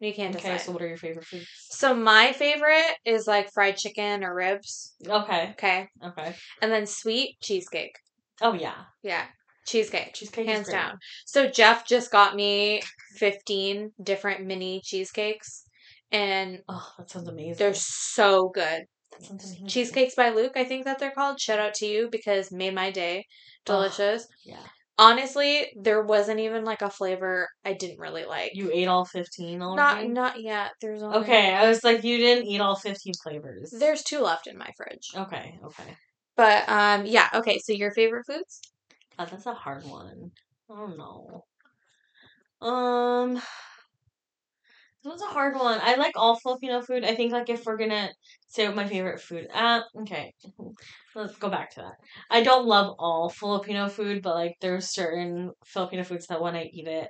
[0.00, 0.64] You can't Okay, decide.
[0.66, 1.46] so what are your favorite foods?
[1.70, 4.94] So my favorite is like fried chicken or ribs.
[5.06, 5.88] Okay, Okay.
[6.02, 6.34] okay.
[6.62, 7.96] And then sweet cheesecake.
[8.40, 9.26] Oh yeah, Yeah.
[9.66, 10.14] Cheesecake.
[10.14, 10.98] cheesecake Hands down.
[11.26, 12.82] So Jeff just got me
[13.16, 15.64] 15 different mini cheesecakes
[16.12, 17.56] and Oh, that sounds amazing.
[17.58, 18.84] they're so good.
[19.12, 19.66] That sounds amazing.
[19.68, 21.40] Cheesecakes by Luke, I think that they're called.
[21.40, 23.26] Shout out to you because made my day.
[23.64, 24.26] Delicious.
[24.44, 24.58] Yeah,
[24.96, 28.52] Honestly, there wasn't even like a flavor I didn't really like.
[28.54, 30.08] you ate all fifteen already.
[30.08, 30.72] not not yet.
[30.80, 33.70] There's only Okay, I was like, you didn't eat all fifteen flavors.
[33.76, 35.08] There's two left in my fridge.
[35.16, 35.96] Okay, okay.
[36.36, 38.60] But um yeah, okay, so your favorite foods?
[39.18, 40.30] Oh, that's a hard one.
[40.70, 41.44] I don't know.
[42.60, 43.34] Um,
[45.02, 45.78] this was a hard one.
[45.82, 47.04] I like all Filipino food.
[47.04, 48.10] I think like if we're gonna
[48.48, 50.32] say what my favorite food, uh, okay,
[51.14, 51.94] let's go back to that.
[52.30, 56.64] I don't love all Filipino food, but like there's certain Filipino foods that when I
[56.72, 57.08] eat it,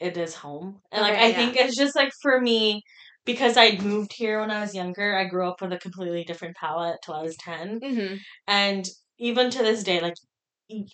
[0.00, 1.36] it is home, and like Okay, I yeah.
[1.36, 2.82] think it's just like for me.
[3.26, 6.56] Because I moved here when I was younger, I grew up with a completely different
[6.56, 8.16] palate till I was 10 Mm-hmm.
[8.46, 8.86] and
[9.18, 10.12] even to this day like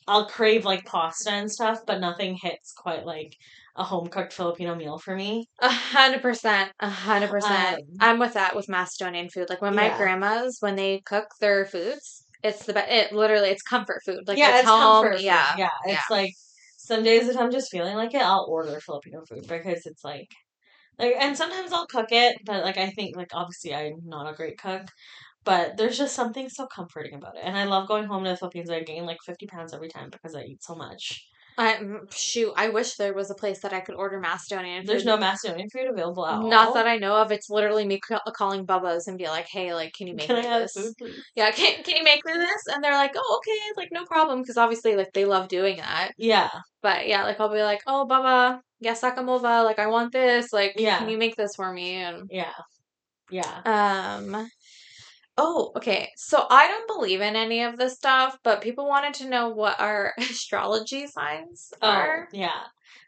[0.08, 3.34] i'll crave like pasta and stuff but nothing hits quite like
[3.76, 6.72] a home cooked filipino meal for me A hundred percent.
[6.80, 7.78] A hundred percent.
[7.78, 9.48] Um, I'm with that with Macedonian food.
[9.50, 9.96] Like when my Yeah.
[9.96, 12.90] grandmas, when they cook their foods, it's the best.
[12.90, 14.20] It literally, it's comfort food.
[14.26, 15.04] Like yeah it's, home.
[15.04, 15.20] comfort.
[15.20, 16.32] Yeah, yeah it's like
[16.78, 20.28] some days if i'm just feeling like it i'll order filipino food because it's like
[20.98, 24.34] like and sometimes i'll cook it but like i think like obviously i'm not a
[24.36, 24.86] great cook
[25.44, 28.36] but there's just something so comforting about it and i love going home to the
[28.36, 31.26] philippines i gain like 50 pounds every time because i eat so much
[31.56, 32.52] I mm, shoot.
[32.56, 34.84] I wish there was a place that I could order Macedonian.
[34.86, 37.32] there's no macedonian food available at all Not that I know of.
[37.32, 38.00] It's literally me
[38.36, 40.94] calling Bubba's and be like, "Hey, like, can you make can i me have this?
[40.98, 44.04] food Yeah, can can you make me this?" And they're like, "Oh, okay, like no
[44.06, 46.12] problem," because obviously, like, they love doing that.
[46.16, 46.50] yeah
[46.82, 50.52] But yeah, like I'll be like, "Oh, Bubba, yasakamova, like I want this.
[50.52, 50.98] Like, Yeah.
[50.98, 52.52] can you make this for me?" And Yeah.
[53.30, 53.64] Yeah.
[53.64, 54.48] um,
[55.40, 56.10] oh, okay.
[56.16, 59.80] So I don't believe in any of this stuff, but people wanted to know what
[59.80, 61.88] our astrology signs are.
[61.88, 62.28] Oh, are.
[62.32, 62.60] yeah.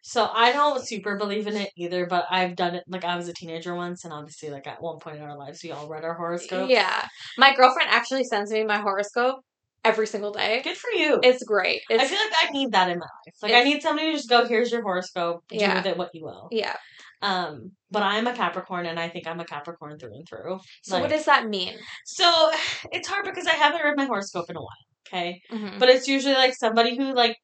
[0.04, 3.28] So I don't super believe in it either, but I've done it like I was
[3.28, 6.04] a teenager once and obviously like at one point in our lives we all read
[6.04, 6.68] our horoscope.
[6.70, 7.06] Yeah,
[7.38, 9.40] my girlfriend actually sends me my horoscope
[9.84, 10.60] every single day.
[10.62, 11.20] Good for you.
[11.22, 11.82] It's great.
[11.88, 13.34] It's I feel like I need that in my life.
[13.42, 15.76] Like I need somebody to just go, here's your horoscope, do Yeah.
[15.76, 16.48] with it what you will.
[16.50, 16.76] yeah.
[17.22, 20.58] Um, but I'm a Capricorn, and I think I'm a Capricorn through and through.
[20.82, 21.74] So what does that mean?
[22.04, 22.50] So
[22.90, 24.68] it's hard because I haven't read my horoscope in a while.
[25.06, 25.78] Okay, Mhm.
[25.78, 27.36] but it's usually like somebody who like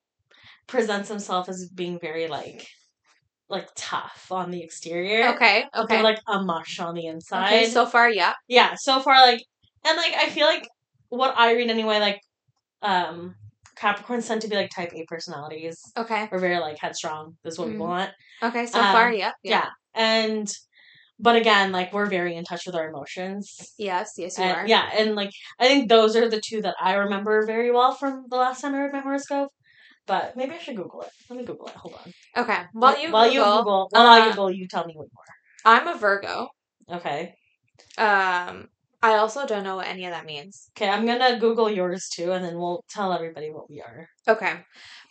[0.66, 2.66] presents himself as being very like
[3.48, 5.28] like tough on the exterior.
[5.34, 5.64] Okay.
[5.74, 6.02] Okay.
[6.02, 7.46] like a mush on the inside.
[7.46, 7.66] okay.
[7.70, 8.34] So far, yeah.
[8.46, 9.42] yeah, so far like
[9.86, 10.68] and like I feel like
[11.08, 12.20] what I read anyway, like
[12.82, 13.34] um
[13.78, 15.80] Capricorns tend to be like type A personalities.
[15.96, 16.28] Okay.
[16.32, 17.36] We're very like headstrong.
[17.44, 17.78] This is what we Mhm.
[17.78, 18.10] want.
[18.42, 18.66] Okay.
[18.66, 19.32] So Um, far, yeah.
[19.42, 19.68] Yeah.
[19.94, 20.52] And
[21.20, 23.56] but again, like we're very in touch with our emotions.
[23.78, 24.14] Yes.
[24.16, 24.66] Yes, you And- are.
[24.66, 28.26] yeah, and like I think those are the two that I remember very well from
[28.28, 29.50] the last time I read my horoscope.
[30.06, 31.10] But maybe I should Google it.
[31.28, 31.74] Let me Google it.
[31.74, 32.12] Hold on.
[32.44, 32.62] Okay.
[32.72, 35.24] While you while Google, you Google, while I uh, Google, you tell me what more.
[35.66, 36.48] I'm a Virgo.
[36.90, 37.34] Okay.
[37.98, 38.68] Um,
[39.02, 40.70] I also don't know what any of that means.
[40.76, 44.08] Okay, I'm gonna Google yours too, and then we'll tell everybody what we are.
[44.26, 44.54] Okay.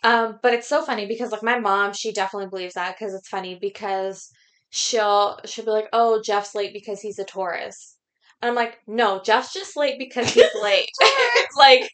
[0.02, 3.28] Um, but it's so funny because like my mom, she definitely believes that because it's
[3.28, 4.30] funny because
[4.70, 7.96] she'll she'll be like, "Oh, Jeff's late because he's a Taurus."
[8.42, 10.90] And I'm like, "No, Jeff's just late because he's late."
[11.58, 11.90] like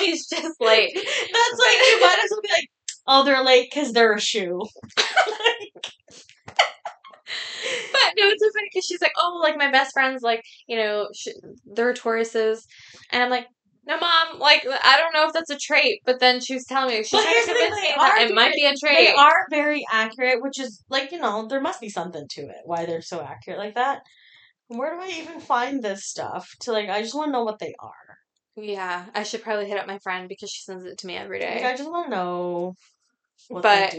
[0.00, 0.92] he's just late.
[0.94, 2.68] That's like you might as well be like,
[3.06, 4.60] oh, they're late because they're a shoe.
[7.92, 10.76] But no, it's so funny because she's like, "Oh, like my best friends, like you
[10.76, 11.28] know, sh-
[11.66, 12.60] they're Tauruses,"
[13.12, 13.46] and I'm like.
[13.86, 14.38] No, mom.
[14.38, 17.12] Like, I don't know if that's a trait, but then she was telling me she's
[17.12, 18.98] But trying here's to the thing, convince me that it might be a trait.
[18.98, 22.56] They are very accurate, which is like you know there must be something to it
[22.66, 24.02] why they're so accurate like that.
[24.66, 26.50] Where do I even find this stuff?
[26.62, 28.18] To like, I just want to know what they are.
[28.56, 31.38] Yeah, I should probably hit up my friend because she sends it to me every
[31.38, 31.62] day.
[31.62, 31.72] Like.
[31.72, 32.74] I just want to know
[33.50, 33.94] But-.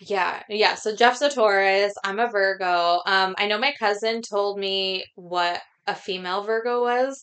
[0.00, 0.74] Yeah, yeah.
[0.74, 1.94] So Jeff's a Taurus.
[2.04, 3.00] I'm a Virgo.
[3.06, 7.22] Um, I know my cousin told me what a female Virgo was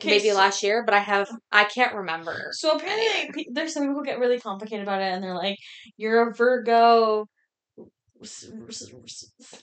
[0.00, 2.48] Okay, maybe so- last year, but I have I can't remember.
[2.52, 5.58] So apparently, there's some people get really complicated about it, and they're like,
[5.96, 7.26] "You're a Virgo."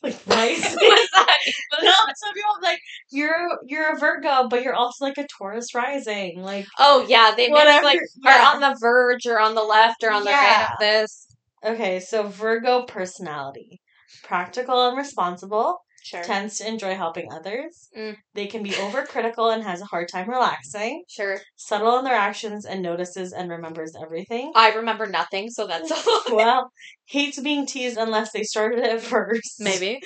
[0.03, 0.75] Like rice.
[0.81, 1.37] What's that?
[1.81, 5.73] no, some people are like you're you're a Virgo, but you're also like a Taurus
[5.73, 6.41] rising.
[6.41, 8.49] Like Oh yeah, they Whatever, like yeah.
[8.49, 11.27] are on the verge or on the left or on the right of this.
[11.63, 13.81] Okay, so Virgo personality,
[14.23, 16.23] practical and responsible, Sure.
[16.23, 17.89] tends to enjoy helping others.
[17.95, 18.15] Mm.
[18.33, 21.03] They can be overcritical and has a hard time relaxing.
[21.09, 21.39] Sure.
[21.57, 24.51] Subtle in their actions and notices and remembers everything.
[24.55, 26.23] I remember nothing, so that's all.
[26.35, 26.71] well,
[27.05, 29.55] hates being teased unless they started it first.
[29.59, 29.99] maybe.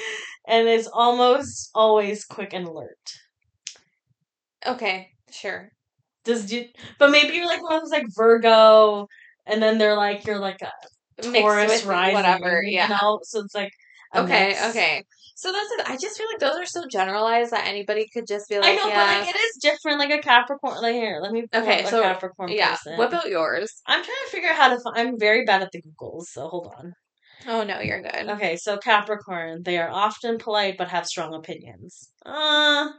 [0.48, 2.98] And is almost always quick and alert.
[4.66, 5.70] Okay, sure.
[6.26, 6.66] Does do,
[7.00, 9.08] but maybe you're like one of those like Virgo,
[9.46, 10.72] and then they're like you're like a
[11.22, 12.64] Taurus rising, whatever.
[12.64, 12.84] Yeah.
[12.84, 13.20] You know?
[13.24, 13.72] So it's like
[14.16, 14.70] Okay, mix.
[14.70, 15.04] okay.
[15.36, 15.90] So that's it.
[15.90, 18.76] I just feel like those are so generalized that anybody could just be like, I
[18.76, 18.96] know, yeah.
[18.96, 20.00] but like it is different.
[20.00, 20.82] Like a Capricorn.
[20.82, 21.46] Like here, let me.
[21.54, 22.72] Okay, so, Capricorn yeah.
[22.72, 22.98] person.
[22.98, 23.82] What about yours?
[23.88, 24.80] I'm trying to figure out how to.
[24.80, 26.94] Find, I'm very bad at the Googles, so hold on.
[27.48, 28.30] Oh no, you're good.
[28.30, 32.10] Okay, so Capricorn, they are often polite but have strong opinions.
[32.26, 32.90] Uh,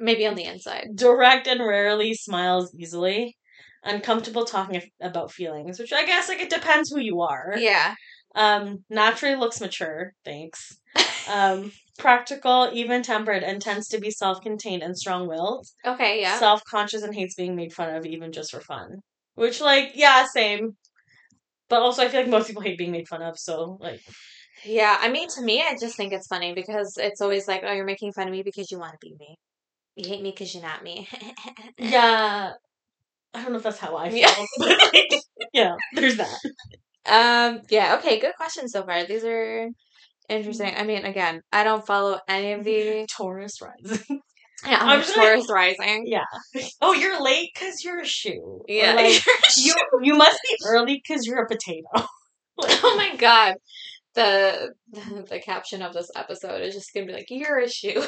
[0.00, 0.88] Maybe on the inside.
[0.94, 3.36] direct and rarely smiles easily.
[3.84, 7.54] Uncomfortable talking about feelings, which I guess like it depends who you are.
[7.58, 7.94] Yeah.
[8.34, 10.12] Um, naturally looks mature.
[10.24, 10.76] Thanks.
[11.28, 15.66] Um, practical, even tempered, and tends to be self-contained and strong-willed.
[15.86, 16.38] Okay, yeah.
[16.38, 19.00] Self-conscious and hates being made fun of, even just for fun.
[19.34, 20.76] Which, like, yeah, same.
[21.68, 23.38] But also, I feel like most people hate being made fun of.
[23.38, 24.00] So, like,
[24.64, 27.72] yeah, I mean, to me, I just think it's funny because it's always like, oh,
[27.72, 29.36] you're making fun of me because you want to be me.
[29.96, 31.08] You hate me because you're not me.
[31.78, 32.52] yeah,
[33.34, 34.28] I don't know if that's how I feel.
[34.60, 35.18] Yeah.
[35.52, 36.38] yeah, there's that.
[37.06, 39.04] Um, yeah, okay, good question so far.
[39.04, 39.68] These are
[40.28, 40.72] interesting.
[40.76, 43.06] I mean, again, I don't follow any of the.
[43.16, 44.20] Taurus rising.
[44.66, 46.04] Yeah, I'm I'm just gonna- Taurus rising.
[46.06, 46.24] yeah.
[46.80, 48.40] Oh, you're late because you're a shoe.
[48.60, 48.94] Or, Yeah.
[48.94, 49.22] like,
[49.58, 51.86] you you must be early because you're a potato.
[52.58, 53.56] oh my god.
[54.14, 58.02] The, the the caption of this episode is just gonna be like, "You're a shoe."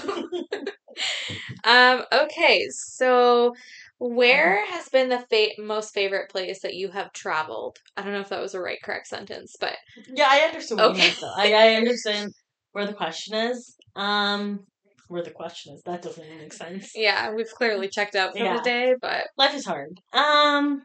[1.65, 2.05] um.
[2.13, 2.67] Okay.
[2.71, 3.53] So,
[3.99, 7.79] where has been the fa- most favorite place that you have traveled?
[7.97, 9.77] I don't know if that was a right correct sentence, but
[10.15, 11.15] Yeah, I understand what Okay.
[11.37, 12.33] I, I understand
[12.73, 13.77] where the question is.
[13.95, 14.67] Um
[15.09, 15.83] where the question is.
[15.83, 16.93] That doesn't make sense.
[16.95, 18.57] yeah, we've clearly checked out for Yeah.
[18.57, 18.95] the day.
[19.01, 19.99] But Life is hard.
[20.13, 20.83] Um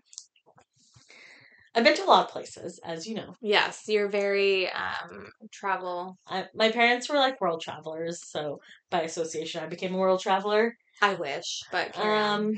[1.74, 3.34] I've been to a lot of places, as you know.
[3.42, 6.18] yes, you're very um travel.
[6.28, 10.78] I, my parents were like world travelers, so by association I became a world traveler.
[11.02, 11.98] I wish, but.
[11.98, 12.54] Um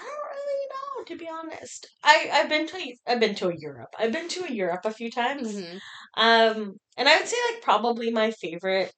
[0.00, 1.86] I don't really know, to be honest.
[2.04, 3.90] I, I've been to I've been to Europe.
[3.98, 5.54] I've been to Europe a few times.
[5.54, 5.80] Mhm.
[6.16, 8.92] Um, and I would say like probably my favorite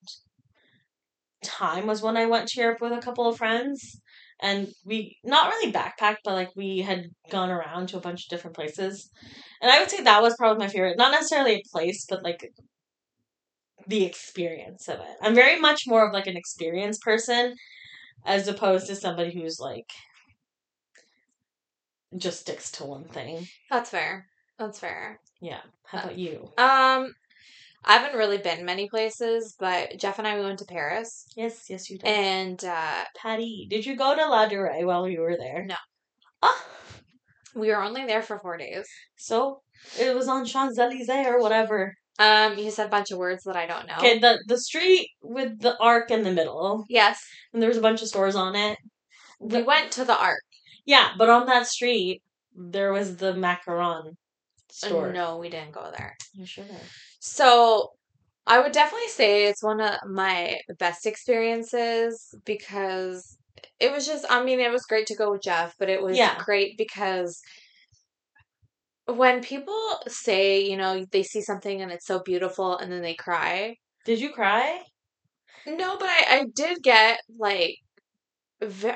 [1.45, 4.01] time was when I went to Europe with a couple of friends,
[4.41, 8.31] and we not really backpacked, but like we had gone around to a bunch of
[8.31, 9.11] different places,
[9.61, 10.99] and I would say that was probably my favorite.
[10.99, 12.45] Not necessarily a place, but like
[13.87, 15.17] the experience of it.
[15.21, 17.55] I'm very much more of like an experienced person
[18.27, 19.91] as opposed to somebody who's like
[22.17, 23.47] just sticks to one thing.
[23.71, 24.27] That's fair.
[24.59, 25.21] That's fair.
[25.41, 25.61] Yeah.
[25.85, 26.45] How about you?
[26.59, 27.13] Um,
[27.85, 31.67] I haven't really been many places, but Jeff and I we went to Paris, Yes,
[31.69, 32.07] yes, you did.
[32.09, 35.65] and uh, Patty, did you go to Ladurée while you were there?
[35.67, 35.75] No.
[36.43, 36.65] Ah,
[37.55, 38.87] we were only there for four days.
[39.17, 39.63] so
[39.99, 41.95] it was on Champs Elysees or whatever.
[42.19, 43.95] Um, you said a bunch of words that I don't know.
[43.99, 47.21] Okay, the the street with the arc in the middle, Yes,
[47.53, 48.79] and there was a bunch of stores on it.
[49.41, 50.43] we went to the Arc.
[50.85, 52.23] Yeah, but on that street
[52.55, 54.13] there was the macaron uh,
[54.71, 55.13] store.
[55.13, 56.17] No, we didn't go there.
[56.35, 56.91] You should have.
[57.21, 57.91] So
[58.47, 63.37] I would definitely say it's one of my best experiences because
[63.79, 66.19] it was just, I mean, it was great to go with Jeff, but it was
[66.19, 66.37] Yeah.
[66.45, 67.41] great because
[69.07, 73.15] when people say, you know, they see something and it's so beautiful and then they
[73.15, 73.77] cry.
[74.05, 74.83] Did you cry?
[75.67, 77.77] No, but I, I did get like,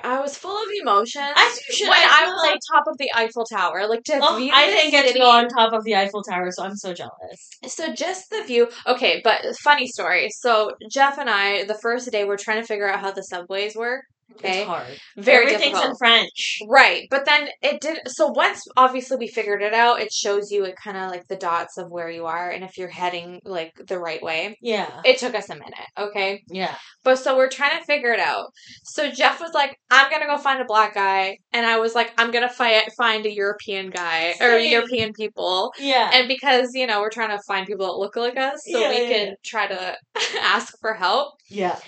[0.05, 1.89] I was full of emotions As you should.
[1.89, 3.87] when I I was like- on top of the Eiffel Tower.
[3.89, 6.51] Like to Oh, view I didn't get to go on top of the Eiffel Tower,
[6.53, 7.51] so I'm so jealous.
[7.67, 8.69] So just the view.
[8.87, 10.29] Okay, but funny story.
[10.31, 13.75] So Jeff and I, the first day, we're trying to figure out how the subways
[13.75, 14.05] work.
[14.35, 14.87] Okay, It's hard.
[15.17, 15.91] very Everything's difficult.
[15.91, 16.59] in French.
[16.69, 18.01] Right, but then it did.
[18.09, 21.37] So once obviously we figured it out, it shows you it kind of like the
[21.37, 24.57] dots of where you are and if you're heading like the right way.
[24.61, 25.01] Yeah.
[25.05, 25.75] It took us a minute.
[25.97, 26.75] Okay, Yeah.
[27.05, 28.47] but so we're trying to figure it out.
[28.85, 32.13] So Jeff was like, "I'm gonna go find a black guy," and I was like,
[32.19, 34.73] "I'm gonna fi- find a European guy or Same.
[34.73, 36.11] European people." Yeah.
[36.13, 38.89] And because, you know, we're trying to find people that look like us so Yeah,
[38.91, 39.35] we yeah, can yeah.
[39.45, 39.97] try to
[40.43, 41.35] ask for help.
[41.49, 41.79] yeah.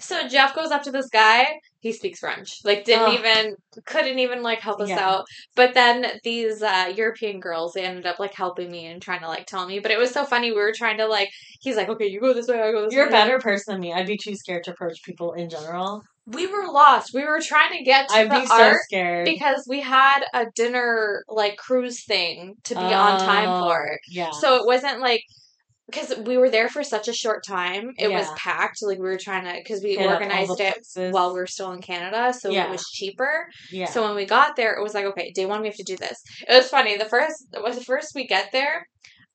[0.00, 1.58] So Jeff goes up to this guy.
[1.80, 2.58] He speaks French.
[2.64, 3.18] Like didn't Ugh.
[3.20, 3.54] even
[3.86, 4.98] couldn't even like help us Yeah.
[5.08, 5.24] out.
[5.54, 9.28] But then these uh European girls they ended up like helping me and trying to
[9.28, 9.78] like tell me.
[9.78, 10.50] But it was so funny.
[10.50, 12.90] We were trying to like he's like, Okay, you go this way, I go this
[12.90, 12.96] way.
[12.96, 13.92] You're a better person than me.
[13.92, 16.02] I'd be too scared to approach people in general.
[16.26, 17.14] We were lost.
[17.14, 19.24] We were trying to get to I'd the be so art scared.
[19.24, 23.98] because we had a dinner like cruise thing to be on time Oh, for.
[24.10, 24.30] Yeah.
[24.32, 25.22] So it wasn't like
[25.90, 27.92] because we were there for such a short time.
[27.98, 28.82] It was packed.
[28.82, 31.12] Like we were trying to because we Hit organized it places.
[31.12, 32.66] while we were still in Canada, so Yeah.
[32.66, 33.46] it was cheaper.
[33.72, 33.86] Yeah.
[33.86, 35.96] So when we got there, it was like, okay, day one we have to do
[35.96, 36.22] this.
[36.48, 36.96] It was funny.
[36.96, 38.86] The first was the first we get there.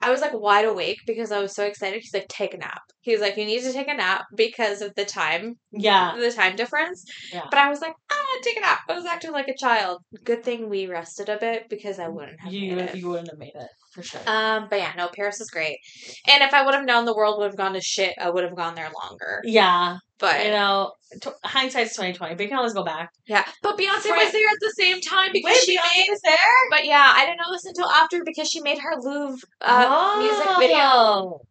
[0.02, 2.02] I was like wide awake because I was so excited.
[2.02, 2.82] He's like, take a nap.
[3.02, 6.16] He's like, you need to take a nap because of the time, yeah.
[6.20, 7.06] the time difference.
[7.32, 7.44] Yeah.
[7.50, 8.80] But I was like, I want to take a nap.
[8.90, 10.02] I was acting like a child.
[10.26, 12.96] Good thing we rested a bit because I wouldn't have You made it.
[12.98, 14.22] you wouldn't have made it for sure.
[14.28, 15.78] Um, but yeah, no, Paris is great.
[16.28, 18.44] And if I would have known the world would have gone to shit, I would
[18.44, 19.42] have gone there longer.
[19.46, 19.98] yeah.
[20.20, 23.10] But You know, t- hindsight's twenty twenty, but you can always go back.
[23.28, 26.06] yeah, but Beyonce Fran- was there at the same time because Wait, she Beyonce made.
[26.10, 26.38] was there.
[26.72, 30.48] But yeah, I didn't know this until after because she made her Louvre uh, music
[30.60, 30.78] video.
[30.80, 31.42] Oh,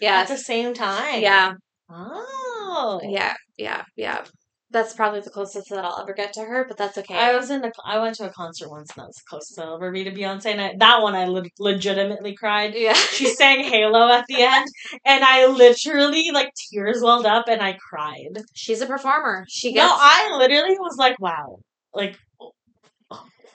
[0.00, 1.20] Yeah, At the same time.
[1.20, 1.52] yeah,
[1.90, 3.00] Oh.
[3.04, 4.24] yeah, yeah, yeah.
[4.72, 7.14] That's probably the closest that I'll ever get to her, but that's okay.
[7.14, 7.70] I was in a.
[7.84, 10.10] I went to a concert once, and that was the closest I'll ever be to
[10.10, 10.46] Beyonce.
[10.46, 12.74] And I, that one, I le- legitimately cried.
[12.74, 14.66] yeah, She sang Halo at the end,
[15.04, 18.38] and I literally like tears welled up, and I cried.
[18.54, 19.44] she's a performer.
[19.48, 19.88] She No.
[19.90, 21.58] I literally was like, wow,
[21.94, 22.16] like,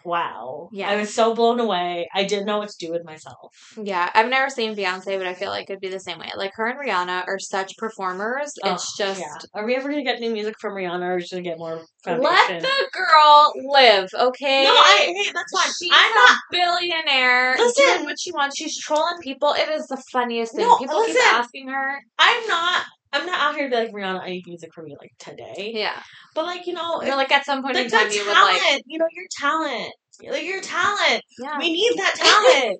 [0.08, 0.70] wow.
[0.72, 0.90] Yeah.
[0.90, 2.08] I was so blown away.
[2.16, 3.52] I didn't know what to do with myself.
[3.82, 6.32] yeah, I've never seen Beyonce, but I feel like it'd be the same way.
[6.36, 8.54] Like her and Rihanna are such performers.
[8.64, 9.38] Oh, it's just yeah.
[9.54, 12.24] Are we ever gonna get new music from Rihanna, or just gonna get more foundation?
[12.24, 14.64] let the girl live, okay?
[14.64, 15.72] no, I hey, that's fine.
[15.80, 16.38] She's I'm a not.
[16.52, 17.86] billionaire Listen.
[17.86, 18.58] doing what she wants.
[18.58, 19.54] She's trolling people.
[19.58, 20.66] It is the funniest thing.
[20.66, 22.00] No, people keep asking her.
[22.18, 22.86] I'm not.
[23.14, 24.20] I'm not out here to be like Rihanna.
[24.22, 25.72] I need music from you like today.
[25.74, 26.02] Yeah,
[26.36, 28.62] But like you know, you're like at some point like in time, you would talent.
[28.64, 28.82] like.
[28.86, 29.94] You know, your talent.
[30.30, 31.22] Like your talent.
[31.40, 32.80] Yeah, We need that talent.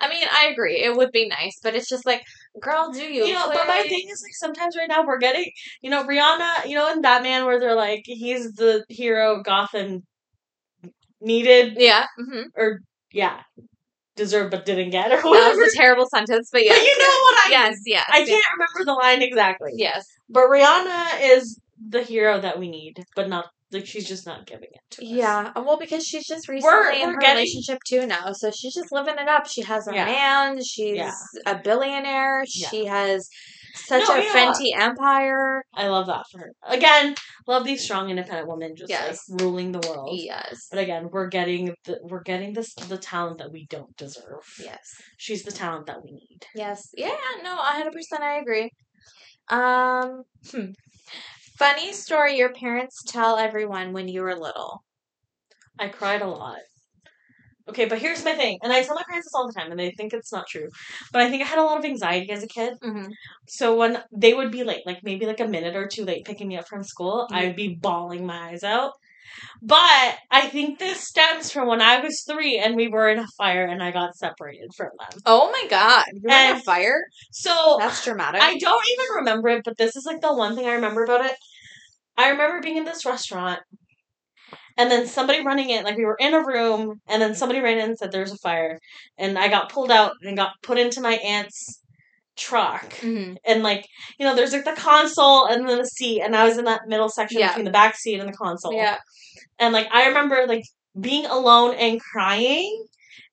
[0.00, 0.82] I mean, I agree.
[0.82, 2.22] It would be nice, but it's just like,
[2.60, 3.26] girl, do you?
[3.26, 5.50] you know, but my thing is like sometimes right now we're getting,
[5.80, 10.02] you know, Rihanna, you know, in Batman where they're like he's the hero Gotham
[11.20, 12.80] needed Yeah, hmm or
[13.12, 13.40] yeah,
[14.16, 15.56] deserved but didn't get or that whatever.
[15.60, 16.72] was a terrible sentence, but yeah.
[16.72, 17.80] But you know what I yes, mean.
[17.86, 18.28] yes, I yes.
[18.28, 19.72] can't remember the line exactly.
[19.74, 24.46] Yes, But Rihanna is the hero that we need, but not like she's just not
[24.46, 25.08] giving it to us.
[25.10, 25.52] yeah.
[25.54, 28.74] Uh, well, because she's just recently in we're her getting- relationship too now, so she's
[28.74, 29.46] just living it up.
[29.48, 30.04] She has a Yeah.
[30.06, 30.62] man.
[30.62, 31.12] She's Yeah.
[31.46, 32.44] a billionaire.
[32.48, 32.68] Yeah.
[32.68, 33.28] She has
[33.76, 34.34] such No, a what?
[34.56, 35.62] Fenty empire.
[35.74, 36.52] I love that for her.
[36.66, 37.14] Again,
[37.46, 39.28] love these strong independent women just Yes.
[39.30, 40.18] like ruling the world.
[40.20, 44.42] Yes, But again, we're getting the we're getting this the talent that we don't deserve.
[44.58, 44.80] yes.
[45.18, 46.40] She's the talent that we need.
[46.54, 46.88] Yes.
[46.96, 48.70] Yeah, no, 100% I agree.
[49.48, 50.70] Um, hmm.
[51.58, 54.82] funny story your parents tell everyone when you were little.
[55.78, 56.58] I cried a lot.
[57.68, 59.80] Okay, but here's my thing, and I tell my parents this all the time, and
[59.80, 60.68] they think it's not true.
[61.12, 62.74] But I think I had a lot of anxiety as a kid.
[62.82, 63.10] Mm-hmm.
[63.48, 66.46] So when they would be late, like maybe like a minute or two late picking
[66.48, 67.36] me up from school, Mhm.
[67.36, 68.92] I would be bawling my eyes out.
[69.62, 73.26] But I think this stems from when I was three and we were in a
[73.36, 75.20] fire and I got separated from them.
[75.26, 77.04] Oh my god, you're on a fire.
[77.32, 78.42] So That's dramatic.
[78.42, 81.24] I don't even remember it, but this is like the one thing I remember about
[81.24, 81.36] it.
[82.16, 83.60] I remember being in this restaurant
[84.76, 87.78] and then somebody running in, like we were in a room, and then somebody ran
[87.78, 88.78] in and said there's a fire.
[89.18, 91.80] And I got pulled out and got put into my aunt's
[92.36, 92.90] truck.
[92.96, 93.36] Mhm.
[93.46, 93.86] And like,
[94.18, 96.82] you know, there's like the console and then the seat, and I was in that
[96.86, 97.48] middle section Yeah.
[97.48, 98.74] between the back seat and the console.
[98.74, 98.98] Yeah.
[99.58, 100.64] And like I remember like
[101.00, 102.84] being alone and crying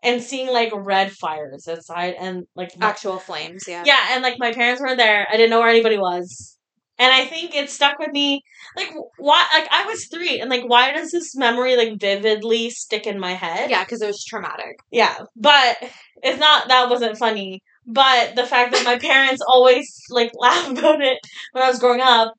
[0.01, 3.63] and seeing like red fires outside and like my- Actual flames.
[3.67, 3.83] Yeah.
[3.85, 5.27] yeah, and like my parents weren't there.
[5.29, 6.57] I didn't know where anybody was.
[6.99, 8.41] And I think it stuck with me.
[8.77, 13.07] Like why like I was 3 and like why does this memory like vividly stick
[13.07, 13.69] in my head?
[13.69, 14.77] Yeah, because it was traumatic.
[14.91, 15.77] Yeah, but
[16.21, 17.61] it's not that wasn't funny.
[17.85, 21.17] But the fact that my parents always like laugh about it
[21.51, 22.33] when I was growing up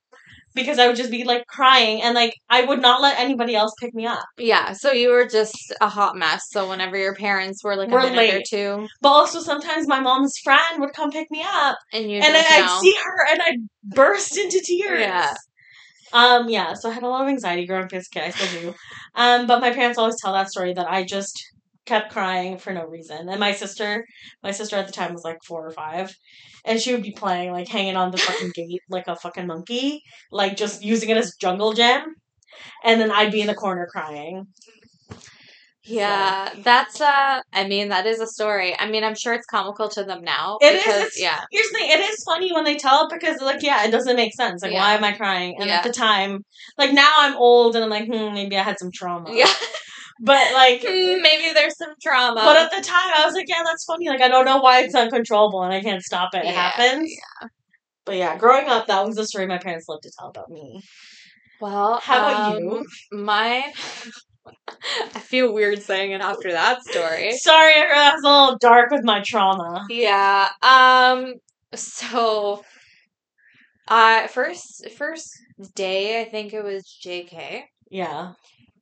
[0.54, 3.72] because I would just be like crying and like I would not let anybody else
[3.80, 4.24] pick me up.
[4.38, 6.44] Yeah, so you were just a hot mess.
[6.50, 8.46] So whenever your parents were like Were a minute or late.
[8.48, 12.34] two, But also sometimes my mom's friend would come pick me up and you and
[12.34, 15.00] just I'd see her and I'd burst into tears.
[15.00, 15.34] Yeah.
[16.12, 18.22] Um, yeah, so I had a lot of anxiety growing up as a kid.
[18.22, 18.74] I still do.
[19.16, 21.42] Um, but my parents always tell that story that I just
[21.86, 23.28] kept crying for no reason.
[23.28, 24.04] And my sister,
[24.42, 26.14] my sister at the time was like four or five,
[26.64, 30.02] and she would be playing like hanging on the fucking gate like a fucking monkey,
[30.32, 32.02] like just using it as jungle gym.
[32.84, 34.46] And then I'd be in the corner crying.
[35.86, 38.74] Yeah, that's uh I mean that is a story.
[38.78, 41.40] I mean, I'm sure it's comical to them now It is, because it's- yeah.
[41.50, 44.16] Here's the thing: it is funny when they tell it because, like, yeah, it doesn't
[44.16, 44.62] make sense.
[44.62, 44.80] Like, Yeah.
[44.80, 45.56] why am I crying?
[45.58, 45.76] And Yeah.
[45.76, 46.42] at the time,
[46.78, 49.30] like now I'm old and I'm like, hmm, maybe I had some trauma.
[49.34, 49.52] Yeah.
[50.20, 52.40] But like, Hmm, Maybe there's some trauma.
[52.44, 54.08] But at the time, I was like, yeah, that's funny.
[54.08, 56.44] Like, I don't know why it's uncontrollable and I can't stop it.
[56.44, 57.12] It Yeah, happens.
[58.04, 60.80] But yeah, growing up, that was the story my parents loved to tell about me.
[61.60, 62.86] well, How about um, you?
[63.12, 63.72] Mine
[65.14, 67.32] I feel weird saying it after that story.
[67.38, 69.84] Sorry, I was a little dark with my trauma.
[69.88, 70.48] Yeah.
[70.62, 71.34] Um.
[71.74, 72.62] So,
[73.88, 75.28] uh, first first
[75.74, 77.64] day, I think it was J.K.
[77.90, 78.32] Yeah.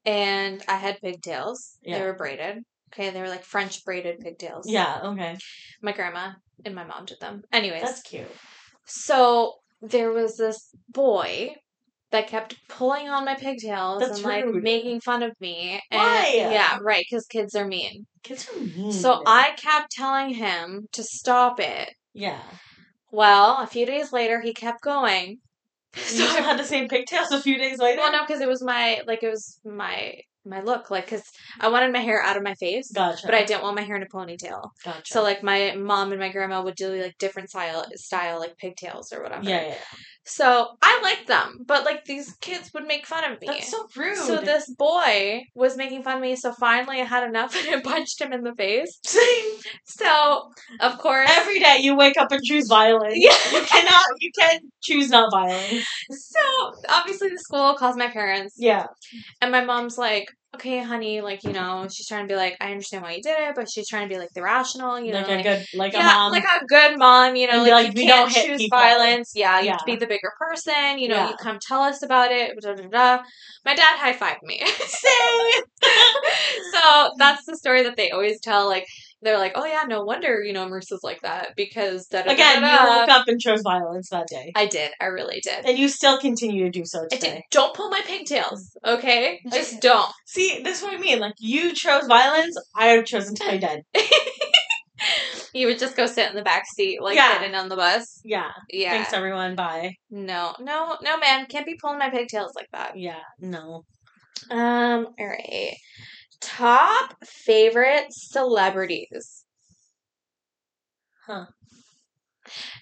[0.05, 1.79] And I had pigtails.
[1.83, 1.99] Yeah.
[1.99, 2.59] They were braided.
[2.93, 4.69] Okay, they were like French braided pigtails.
[4.69, 5.37] Yeah, okay.
[5.81, 6.33] My grandma
[6.65, 7.43] and my mom did them.
[7.53, 8.27] Anyways, That's cute.
[8.87, 11.55] so there was this boy
[12.11, 14.63] that kept pulling on my pigtails That's and like rude.
[14.63, 15.81] making fun of me.
[15.91, 16.33] And, Why?
[16.37, 18.05] Yeah, right, because kids are mean.
[18.23, 18.93] Kids are mean.
[18.93, 21.95] So I kept telling him to stop it.
[22.13, 22.43] Yeah.
[23.11, 25.39] Well, a few days later, he kept going.
[25.99, 28.01] So I had the same pigtails a few days later?
[28.01, 31.23] well, no, because it was my like it was my my look, like because
[31.61, 33.27] I wanted my hair out of my face, Gotcha.
[33.27, 34.71] but I didn't want my hair in a ponytail.
[34.85, 35.13] Gotcha.
[35.13, 39.13] So like my mom and my grandma would do like different style style like pigtails
[39.13, 39.49] or whatever.
[39.49, 39.75] yeah, yeah.
[40.25, 43.49] So I liked them, but like these kids would make fun of me.
[43.49, 44.17] That's so rude.
[44.17, 46.37] So this boy was making fun of me.
[46.37, 48.99] So finally, I had enough and I punched him in the face.
[49.85, 53.15] So of course, Every day you wake up and choose violence.
[53.17, 53.35] Yeah.
[53.53, 55.87] You cannot, you can't choose not violence.
[56.11, 58.87] so obviously the school calls my parents, Yeah.
[59.41, 62.71] and my mom's like, "Okay, honey, like you know, she's trying to be like, I
[62.73, 65.21] understand why you did it, but she's trying to be like the rational, you know,
[65.21, 66.33] like like, a good, like yeah, a mom.
[66.33, 69.33] like a good mom, you know, like, like, you "We can't don't choose people." violence.
[69.35, 70.99] Yeah, you have to be the bigger person.
[70.99, 71.29] You know, Yeah.
[71.31, 72.53] you come tell us about it.
[72.61, 73.23] Da, da, da.
[73.65, 74.63] My dad high fived me.
[76.73, 78.67] So that's the story that they always tell.
[78.67, 78.87] Like
[79.23, 83.09] they're like, oh yeah, no wonder you know Marissa's like that because Again, you woke
[83.09, 84.53] up and chose violence that day.
[84.55, 84.91] I did.
[85.01, 85.65] I really did.
[85.65, 87.21] And you still continue to do so I did.
[87.21, 87.45] today.
[87.51, 89.41] Don't pull my pigtails, okay?
[89.53, 90.11] Just don't.
[90.27, 91.21] See, this is what I mean.
[91.21, 93.83] Like, you chose violence, I have chosen to play dead.
[95.55, 97.39] you would just go sit in the back seat, like Yeah.
[97.39, 98.21] sitting on the bus.
[98.25, 98.51] Yeah.
[98.71, 98.91] Yeah.
[98.93, 99.55] Thanks, everyone.
[99.55, 99.95] Bye.
[100.11, 101.47] No, no, no, man.
[101.47, 102.97] Can't be pulling my pigtails like that.
[102.97, 103.21] Yeah.
[103.41, 103.85] No.
[104.51, 105.77] Um, all right.
[106.43, 109.45] Top favorite celebrities.
[111.27, 111.47] Huh.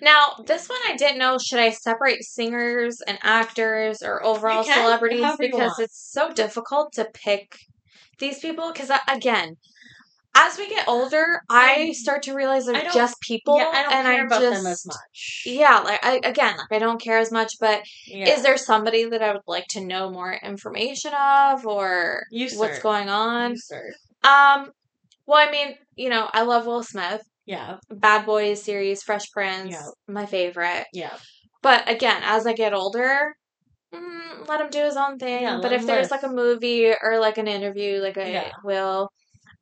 [0.01, 1.39] Now, this one I didn't know.
[1.39, 5.27] Should I separate singers and actors or overall celebrities?
[5.39, 7.55] Because it's so difficult to pick
[8.19, 8.73] these people.
[8.73, 9.57] Because, uh, again,
[10.35, 13.59] as we get older, I start to realize they're just people.
[13.59, 15.43] yeah, I don't and care I about just, them as much.
[15.45, 18.29] Yeah, like I again, like I don't care as much, but Yeah.
[18.29, 22.79] is there somebody that I would like to know more information of or You, what's
[22.81, 23.57] going on?
[23.71, 24.29] You.
[24.29, 24.71] Um,
[25.27, 27.23] well, I mean, you know, I love Will Smith.
[27.47, 27.79] Yeah.
[27.91, 29.83] Bad Boys series, Fresh Prince, Yeah.
[30.07, 30.87] my favorite.
[30.93, 31.17] Yeah.
[31.63, 33.35] But again, as I get older,
[33.93, 35.43] mm, let him do his own thing.
[35.43, 36.23] Yeah, but if there's live.
[36.23, 39.09] like a movie or like an interview, like I will.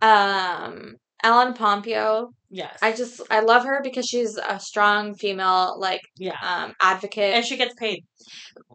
[0.01, 2.31] Um, Ellen Pompeo.
[2.51, 2.79] Yes.
[2.81, 6.37] I just I love her because she's a strong female like yeah.
[6.41, 7.35] um advocate.
[7.35, 8.05] And she gets paid.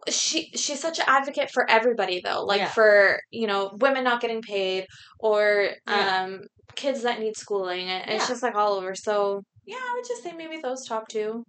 [0.08, 2.68] she she's such an advocate for everybody though like Yeah.
[2.68, 4.86] for you know women not getting paid
[5.18, 6.24] or Yeah.
[6.24, 6.40] um
[6.76, 10.22] kids that need schooling and it's just like all over so yeah i would just
[10.22, 11.44] say maybe those top two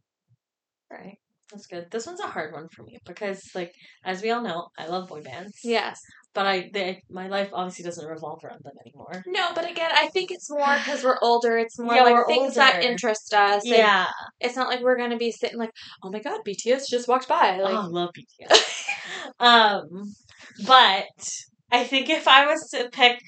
[0.92, 1.18] Right.
[1.52, 1.88] That's good.
[1.92, 3.72] This one's a hard one for me because, like,
[4.04, 5.54] as we all know, I love boy bands.
[5.64, 6.00] yes
[6.36, 9.24] But I, they, my life obviously doesn't revolve around them anymore.
[9.26, 12.56] no but again i think it's more because we're older it's more Yeah, like things
[12.56, 14.08] that interest us Yeah.
[14.40, 15.72] it's not like we're gonna be sitting like
[16.04, 18.84] oh my god bts just walked by oh, like I love BTS.
[19.40, 19.86] um,
[20.68, 21.06] but
[21.72, 23.20] I think if I was to pick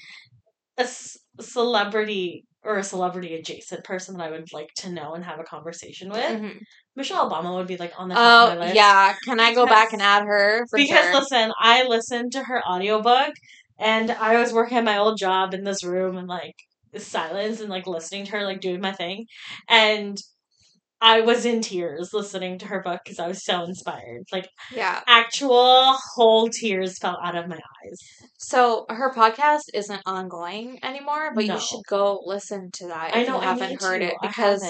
[0.76, 5.24] a c- celebrity or a celebrity adjacent person that I would like to know and
[5.24, 6.58] have a conversation with, Mhm.
[6.98, 8.74] Michelle Obama would be like on the top of oh my list.
[8.74, 12.42] yeah can i go back and add her for because sure listen, I listened to
[12.42, 13.32] her audiobook
[13.78, 16.54] and I was working at my old job in this room and like
[16.96, 19.24] silence and like listening to her like doing my thing
[19.68, 20.18] and
[21.00, 24.24] I was in tears listening to her book because I was so inspired.
[24.32, 27.98] Like yeah actual whole tears fell out of my eyes.
[28.38, 31.54] So her podcast isn't ongoing anymore, but No.
[31.54, 34.06] you should go listen to that if I know you I haven't heard to.
[34.08, 34.64] it because.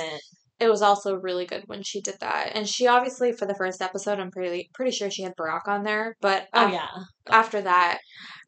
[0.61, 2.53] It was also really good when she did that.
[2.55, 5.85] And she obviously for the first episode, I'm pretty pretty sure she had Barack on
[5.85, 6.89] there, but Oh yeah.
[7.29, 7.99] after that,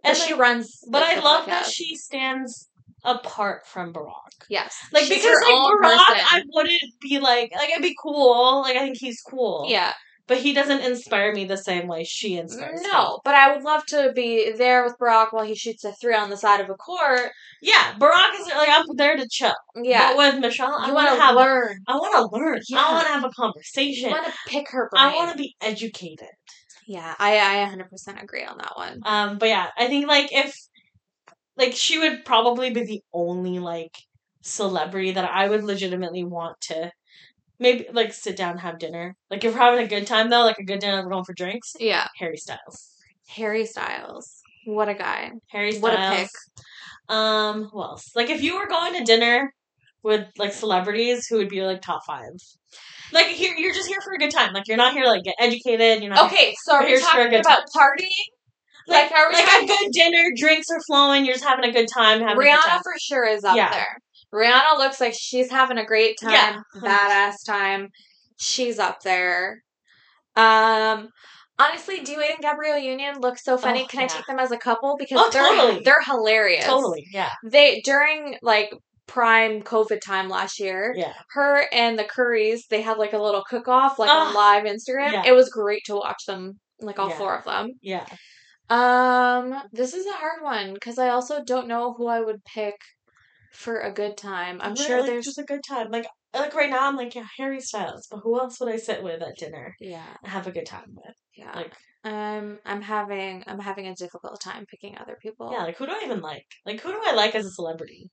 [0.04, 0.80] And and she runs.
[0.90, 2.68] But I love that she stands
[3.04, 4.44] apart from Barack.
[4.48, 6.26] yes, Like She's because like Barack, person.
[6.30, 8.62] I wouldn't be like like it'd be cool.
[8.62, 9.66] Like I think he's cool.
[9.68, 9.92] yeah,
[10.30, 12.86] But he doesn't inspire me the same way she inspires me.
[12.86, 16.14] no, but I would love to be there with Barack while he shoots a three
[16.14, 17.32] on the side of a court.
[17.60, 19.52] Yeah, Barack is like I'm there to chill.
[19.82, 21.78] Yeah, But with Michelle, I want to learn.
[21.88, 22.60] I want to learn.
[22.68, 22.78] Yeah.
[22.78, 24.10] I want to have a conversation.
[24.10, 25.02] want to pick her brain.
[25.02, 26.28] I want to be educated.
[26.86, 29.00] Yeah, I I 100% agree on that one.
[29.04, 30.54] Um, but yeah, I think like if
[31.56, 33.96] like she would probably be the only like
[34.42, 36.92] celebrity that I would legitimately want to
[37.60, 39.14] maybe like sit down have dinner.
[39.30, 41.34] Like if we're having a good time though, like a good dinner, we're going for
[41.34, 41.74] drinks.
[41.78, 42.96] Yeah, Harry Styles.
[43.28, 44.40] Harry Styles.
[44.64, 45.30] What a guy.
[45.50, 45.82] Harry Styles.
[45.82, 46.28] What a pick.
[47.08, 48.10] Um, who else?
[48.16, 49.52] Like if you were going to dinner
[50.02, 52.30] with like celebrities, who would be like top five?
[53.12, 54.52] Like here, you're just here for a good time.
[54.52, 56.02] Like you're not here to like get educated.
[56.02, 58.08] You're not Okay, so are we talking about partying?
[58.86, 60.24] like like, are we like a good dinner.
[60.36, 61.24] Drinks are flowing.
[61.24, 62.20] You're just having a good time.
[62.20, 62.80] Having a good Rihanna time.
[62.82, 63.70] for sure is up Yeah.
[63.70, 63.98] there.
[64.34, 66.60] Rihanna looks like she's having a great time, Yeah.
[66.82, 67.88] badass time.
[68.38, 69.62] She's up there.
[70.36, 71.08] Um,
[71.58, 73.82] honestly, Dwyane and Gabrielle Union look so funny.
[73.82, 75.82] Oh, Can I take them as a couple because Oh, they're totally.
[75.84, 76.64] they're hilarious.
[76.64, 77.04] Totally.
[77.12, 77.30] Yeah.
[77.44, 78.72] They during like
[79.06, 80.94] prime COVID time last year.
[80.96, 81.12] Yeah.
[81.30, 84.64] Her and the Currys, they had like a little cook off, like on Oh, live
[84.64, 85.12] Instagram.
[85.12, 85.22] yeah.
[85.26, 87.18] It was great to watch them, like all Yeah.
[87.18, 87.72] four of them.
[87.82, 88.06] Yeah.
[88.70, 92.76] Um, this is a hard one because I also don't know who I would pick
[93.50, 94.60] for a good time.
[94.60, 95.90] I'm sure like, there's just a good time.
[95.90, 98.06] Like like right now, I'm like yeah, Harry Styles.
[98.10, 100.94] But who else would I sit with at dinner yeah, and have a good time
[100.94, 101.14] with?
[101.34, 101.52] yeah.
[101.54, 101.72] Like
[102.04, 105.50] um, I'm having I'm having a difficult time picking other people.
[105.52, 106.46] yeah, like who do I even like?
[106.64, 108.10] Like who do I like as a celebrity?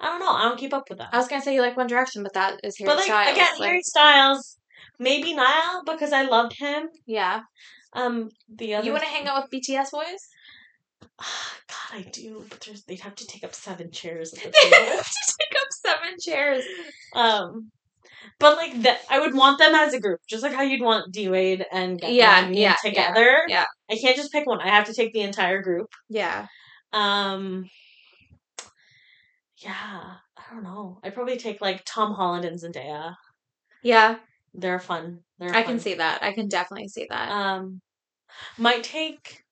[0.00, 0.30] I don't know.
[0.30, 1.08] I don't keep up with that.
[1.12, 3.32] I was gonna say you like One Direction, but that is Harry but like Styles.
[3.32, 4.58] again, like, Harry Styles,
[4.98, 6.88] maybe Niall because I loved him.
[7.06, 7.40] yeah.
[7.96, 10.28] Um, the other You want to hang out with BTS boys?
[11.18, 14.86] God, I do, but there's, they'd have to take up seven chairs the They table.
[14.96, 16.64] have to take up seven chairs.
[17.14, 17.70] um,
[18.40, 21.12] but like that, I would want them as a group, just like how you'd want
[21.12, 23.42] D Wade and Yeah, yeah, together.
[23.48, 23.66] yeah.
[23.90, 24.60] I can't just pick one.
[24.60, 25.88] I have to take the entire group.
[26.08, 26.46] Yeah.
[26.92, 27.68] Um,
[29.58, 30.98] yeah, I don't know.
[31.04, 33.14] I'd probably take like Tom Holland and Zendaya.
[33.82, 34.16] Yeah,
[34.54, 35.20] They're fun.
[35.38, 36.22] They're I can see that.
[36.22, 37.30] I can definitely see that.
[37.30, 37.80] Um,
[38.58, 39.43] might take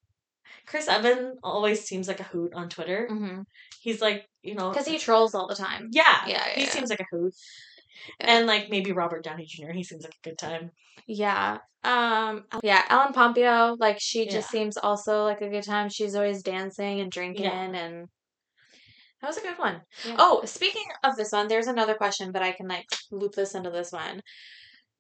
[0.73, 1.37] Chris Evan.
[1.43, 3.07] Always seems like a hoot on Twitter.
[3.07, 3.45] Because
[3.83, 5.91] He's like, you know, because he trolls all the time.
[5.93, 6.71] yeah, Yeah, he yeah.
[6.71, 7.35] seems like a hoot.
[8.19, 8.27] Yeah.
[8.39, 9.73] And like maybe Robert Downey Jr.
[9.73, 10.71] He seems like a good time.
[11.07, 11.59] Yeah.
[11.85, 15.91] Um yeah, Ellen Pompeo, like she just seems also like a good time.
[15.91, 18.09] She's always dancing and drinking and
[19.21, 19.83] that was a good one.
[20.19, 23.69] Oh, speaking of this one, there's another question, but I can like loop this into
[23.71, 24.23] this one.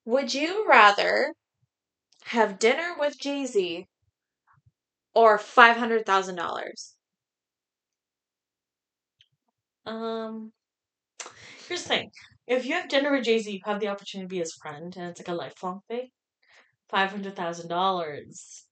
[0.04, 1.32] Would you rather
[2.26, 3.86] have dinner with Jay-Z
[5.14, 6.94] or five hundred thousand dollars?
[9.86, 10.52] Um,
[11.68, 12.10] here's the thing:
[12.46, 14.94] if you have dinner with Jay Z, you have the opportunity to be his friend,
[14.96, 16.08] and it's like a lifelong thing.
[16.90, 18.66] Five hundred thousand dollars.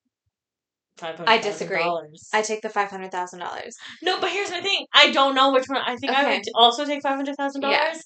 [0.97, 1.31] Five hundred.
[1.31, 1.91] I disagree.
[2.35, 3.77] I take the five hundred thousand dollars.
[4.03, 5.83] no, but here's my thing: I don't know which one.
[5.85, 7.79] I think I would also take five hundred thousand Yeah.
[7.79, 8.03] dollars,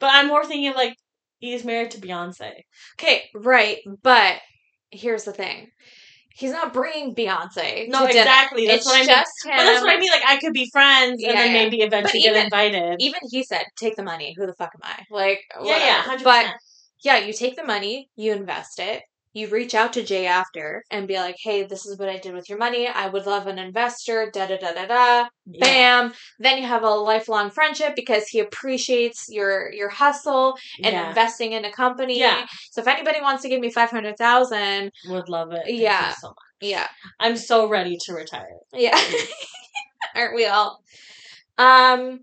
[0.00, 0.94] but I'm more thinking of like
[1.38, 2.52] he's married to Beyonce.
[2.98, 4.40] Okay, right, but
[4.90, 5.70] here's the thing.
[6.34, 7.88] He's not bringing Beyonce.
[7.88, 8.20] No, dinner.
[8.20, 8.66] exactly.
[8.66, 9.08] That's It's what I mean.
[9.08, 9.52] just him.
[9.56, 10.10] But that's what I mean.
[10.10, 11.62] Like I could be friends Yeah, and then yeah.
[11.64, 12.96] maybe eventually even- get invited.
[13.00, 14.34] Even he said, "Take the money.
[14.36, 16.02] Who the fuck am I?" Like, yeah, yeah, whatever.
[16.10, 16.46] hundred But
[17.02, 19.02] yeah, you take the money, you invest it,
[19.34, 22.34] you reach out to Jay after and be like, hey, this is what I did
[22.34, 22.88] with your money.
[22.88, 25.28] I would love an investor, da da da da da.
[25.46, 25.60] Yeah.
[25.60, 26.12] Bam.
[26.38, 31.08] Then you have a lifelong friendship because he appreciates your your hustle and yeah.
[31.08, 32.18] investing in a company.
[32.18, 32.46] Yeah.
[32.70, 35.62] So if anybody wants to give me five hundred thousand, Would love it.
[35.66, 36.08] Thank Yeah.
[36.08, 36.36] you so much.
[36.60, 36.86] yeah.
[37.20, 38.48] I'm so ready to retire.
[38.72, 38.98] Yeah.
[40.16, 40.80] Aren't we all?
[41.58, 42.20] Um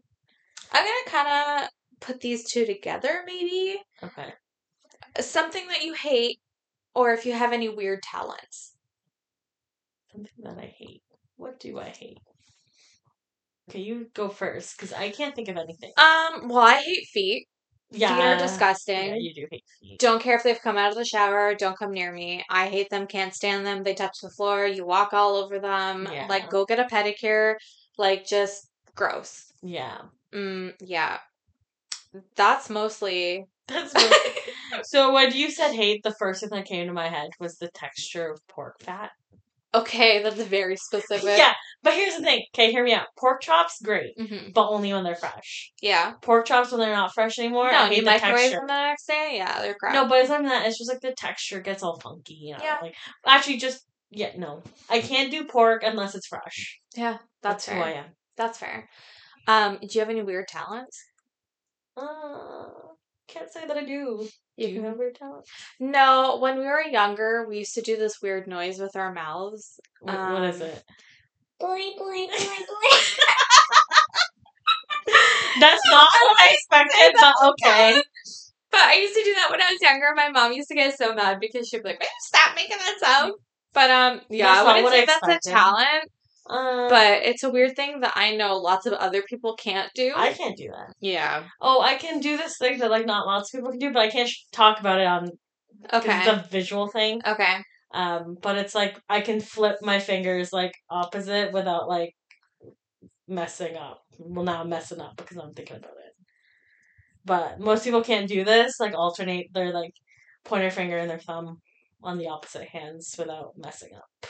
[0.72, 1.70] I'm gonna kinda
[2.01, 3.80] put these two together maybe.
[4.03, 4.34] Okay.
[5.20, 6.39] Something that you hate
[6.96, 8.76] or if you have any weird talents.
[10.12, 11.02] Something that I hate.
[11.38, 12.20] What do I hate?
[13.70, 15.91] Okay, you go first because I can't think of anything.
[15.98, 17.48] Um, well, I hate feet.
[17.91, 19.08] Yeah, Feet are disgusting.
[19.08, 20.00] Yeah, you do hate feet.
[20.00, 21.56] Don't care if they've come out of the shower.
[21.56, 22.43] Don't come near me.
[22.50, 23.08] I hate them.
[23.08, 23.84] Can't stand them.
[23.84, 24.66] They touch the floor.
[24.66, 26.08] You walk all over them.
[26.12, 26.28] Yeah.
[26.28, 27.56] Like, go get a pedicure.
[27.98, 29.52] Like, just gross.
[29.62, 30.02] Yeah,
[30.34, 31.20] Mm, yeah.
[32.36, 33.46] That's mostly.
[33.91, 33.93] that's
[34.89, 35.13] so.
[35.13, 38.32] When you said hate, the first thing that came to my head was the texture
[38.32, 39.11] of pork fat.
[39.74, 41.38] okay, that's very specific.
[41.38, 41.53] Yeah,
[41.84, 42.43] but here's the thing.
[42.53, 43.07] Okay, hear me out.
[43.18, 45.72] Pork chops, great, hmm but only when they're fresh.
[45.82, 46.13] Yeah.
[46.22, 47.72] Pork chops when they're not fresh anymore.
[47.72, 48.57] No, I and you hate the microwave texture.
[48.59, 49.34] them the next day.
[49.36, 49.93] Yeah, they're crap.
[49.93, 50.68] No, but it's not that.
[50.68, 52.36] It's just like the texture gets all funky.
[52.36, 52.63] You know?
[52.63, 52.78] Yeah.
[52.82, 52.95] Like
[53.26, 54.63] actually, just yeah, no.
[54.89, 56.80] I can't do pork unless it's fresh.
[56.95, 57.76] yeah, that's, That's, fair.
[57.76, 58.05] who I am.
[58.38, 58.88] That's fair.
[59.47, 61.03] Um, do you have any weird talents?
[61.97, 62.68] Uh,
[63.28, 64.28] can't say that I do.
[64.57, 65.45] You Do you have weird talent?
[65.80, 69.80] No, when we were younger, we used to do this weird noise with our mouths.
[69.99, 70.84] What, what is Um, it?
[71.61, 73.17] Boing, boing, boing, boing.
[75.59, 78.03] That's not what I expected, but okay.
[78.71, 80.07] But I used to do that when I was younger.
[80.17, 83.34] My mom used to get so mad because she'd be like, stop making that sound."
[83.73, 86.11] But um, yeah, That's I wouldn't say I that's a talent,
[86.48, 90.14] Um, but it's a weird thing that I know lots of other people can't do.
[90.16, 90.93] I can't do that.
[91.00, 91.43] yeah.
[91.60, 94.02] Oh, I can do this thing that like not lots of people can do, but
[94.02, 95.30] I can't sh- talk about it on
[95.93, 96.24] Okay.
[96.26, 97.22] the visual thing.
[97.26, 97.58] Okay.
[97.93, 102.14] Um, but it's like I can flip my fingers like opposite without like
[103.28, 104.02] messing up.
[104.20, 106.14] Well, now I'm messing up because I'm thinking about it.
[107.26, 108.80] But most people can't do this.
[108.80, 109.93] Like alternate their like
[110.43, 111.58] pointer finger and their thumb
[112.04, 114.30] on the opposite hands without messing up.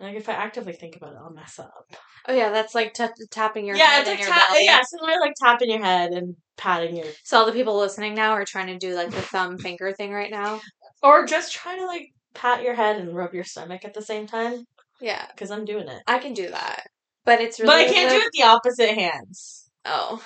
[0.00, 1.84] Like if I actively think about it, I'll mess up.
[2.26, 4.64] Oh yeah, that's like t- tapping your yeah, head it's like your ta- belly.
[4.64, 8.32] yeah, similar like tapping your head and patting your, So all the people listening now
[8.32, 10.60] are trying to do like the thumb finger thing right now.
[11.02, 14.26] or just try to like pat your head and rub your stomach at the same
[14.26, 14.64] time
[15.00, 16.02] Yeah, because I'm doing it.
[16.06, 16.84] I can do that,
[17.24, 17.68] but it's really.
[17.72, 19.70] but I can't do it with the opposite hands.
[19.84, 20.22] Oh,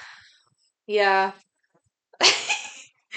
[0.86, 1.32] yeah.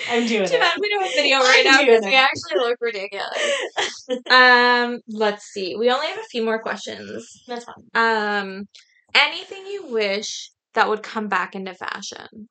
[0.09, 0.59] I'm doing Too it.
[0.59, 4.07] bad we don't have video right now because we actually look ridiculous.
[4.29, 5.75] um, let's see.
[5.75, 7.41] We only have a few more questions.
[7.47, 7.85] That's fine.
[7.95, 8.67] Um,
[9.15, 12.47] anything you wish that would come back into fashion?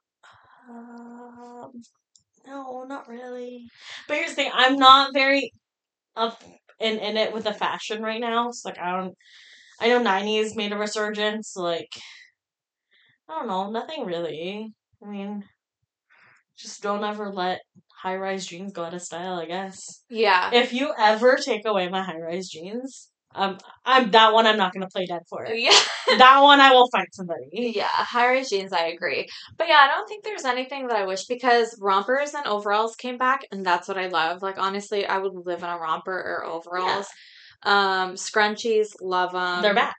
[0.68, 1.72] Um,
[2.46, 3.66] no, not really.
[4.08, 5.52] But here's the thing: I'm not very
[6.16, 6.42] up
[6.80, 8.50] in in it with the fashion right now.
[8.50, 9.14] So like, I don't.
[9.80, 11.54] I know '90s made a resurgence.
[11.56, 11.90] Like,
[13.28, 14.72] I don't know, nothing really.
[15.02, 15.44] I mean,
[16.56, 17.60] just don't ever let
[18.02, 19.34] high rise jeans go out of style.
[19.34, 20.50] I guess Yeah.
[20.52, 24.46] if you ever take away my high rise jeans, um, I'm that one.
[24.46, 25.46] I'm not gonna play dead for.
[25.46, 25.78] Yeah.
[26.18, 27.48] that one, I will fight somebody.
[27.52, 29.28] Yeah, high rise jeans, I agree.
[29.58, 33.18] But yeah, I don't think there's anything that I wish because rompers and overalls came
[33.18, 34.42] back, and that's what I love.
[34.42, 37.06] Like honestly, I would live in a romper or overalls.
[37.62, 39.62] Um, scrunchies, love them.
[39.62, 39.96] They're back.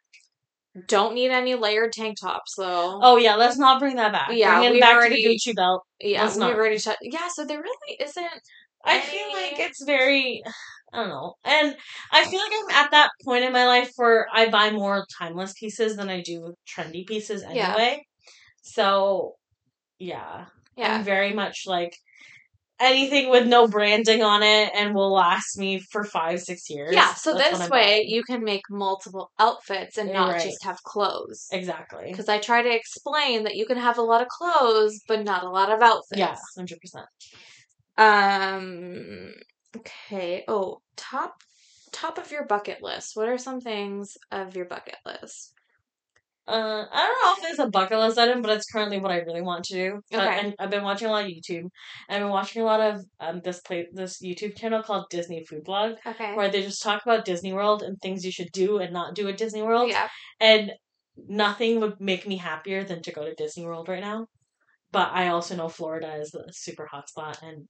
[0.88, 3.00] Don't need any layered tank tops though.
[3.02, 4.30] Oh yeah, let's not bring that back.
[4.34, 5.84] Yeah, bring it we've back already- to the Gucci belt.
[6.00, 6.54] yeah, let's we've not.
[6.54, 7.00] already touched.
[7.02, 8.26] Yeah, so there really isn't.
[8.86, 10.44] I Any- feel like it's very,
[10.94, 11.76] I don't know, and
[12.12, 15.54] I feel like I'm at that point in my life where I buy more timeless
[15.54, 17.70] pieces than I do trendy pieces Yeah.
[17.70, 18.06] anyway.
[18.62, 19.36] So,
[20.00, 21.98] yeah, Yeah, I'm very much like
[22.80, 26.94] anything with no branding on it and will last me for five, six years.
[26.94, 27.14] yeah.
[27.14, 30.42] So That's this way you can make multiple outfits and You're not right.
[30.42, 31.48] just have clothes.
[31.52, 32.06] exactly.
[32.10, 35.44] Because I try to explain that you can have a lot of clothes, but not
[35.44, 36.20] a lot of outfits.
[36.20, 37.06] Yeah, hundred percent.
[37.98, 39.34] Um.
[39.76, 40.44] Okay.
[40.48, 41.42] Oh, top
[41.92, 43.16] top of your bucket list.
[43.16, 45.54] What are some things of your bucket list?
[46.48, 49.18] Uh, I don't know if there's a bucket list item, but it's currently what I
[49.18, 50.00] really want to do.
[50.14, 50.40] Uh, Okay.
[50.40, 51.66] and I've been watching a lot of YouTube.
[52.10, 55.64] I've been watching a lot of um this play this YouTube channel called Disney Food
[55.66, 56.34] Blog, Okay.
[56.36, 59.28] where they just talk about Disney World and things you should do and not do
[59.28, 59.90] at Disney World.
[59.90, 60.08] Yeah.
[60.40, 60.72] And
[61.28, 64.28] nothing would make me happier than to go to Disney World right now.
[64.92, 67.68] But I also know Florida is a super hot spot, and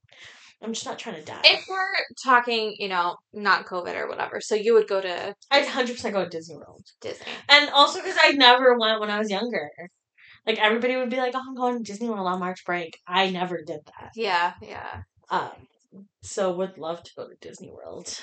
[0.62, 1.40] I'm just not trying to die.
[1.44, 1.86] If we're
[2.24, 6.14] talking, you know, not COVID or whatever, so you would go to I'd hundred percent
[6.14, 7.26] go to Disney World, Disney.
[7.48, 9.70] and also because I never went when I was younger.
[10.46, 13.30] Like everybody would be like, "Oh, I'm going to Disney World on March break." I
[13.30, 14.10] never did that.
[14.16, 15.02] Yeah, yeah.
[15.30, 15.50] Um,
[16.22, 18.18] so would love to go to Disney World.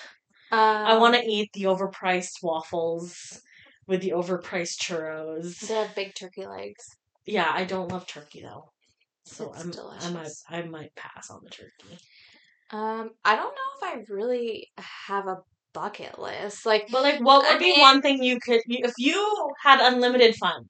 [0.51, 3.41] Um, I want to eat the overpriced waffles
[3.87, 5.59] with the overpriced churros.
[5.59, 6.83] They have big turkey legs.
[7.25, 8.71] Yeah, I don't love turkey though,
[9.23, 10.43] so It's I'm, I might delicious.
[10.49, 11.97] I might pass on the turkey.
[12.71, 15.37] Um, I don't know if I really have a
[15.73, 16.65] bucket list.
[16.65, 19.79] Like, But like, what I would be mean- one thing you could if you had
[19.81, 20.69] unlimited funds?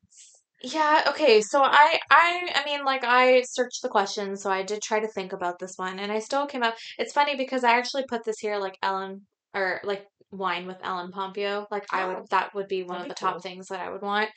[0.62, 1.42] yeah, okay.
[1.42, 5.08] So I, I, I mean, like, I searched the questions, so I did try to
[5.08, 6.76] think about this one, and I still came up.
[6.98, 11.12] It's funny because I actually put this here, like Ellen, or like wine with Ellen
[11.12, 11.68] Pompeo.
[11.72, 12.08] Like, I Oh.
[12.16, 13.42] would, that would be one of the be top cool.
[13.42, 14.30] things that I would want.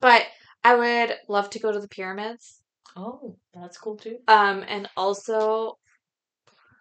[0.00, 0.24] But
[0.64, 2.60] I would love to go to the pyramids.
[2.96, 4.18] Oh, that's cool too.
[4.26, 5.76] Um, and also,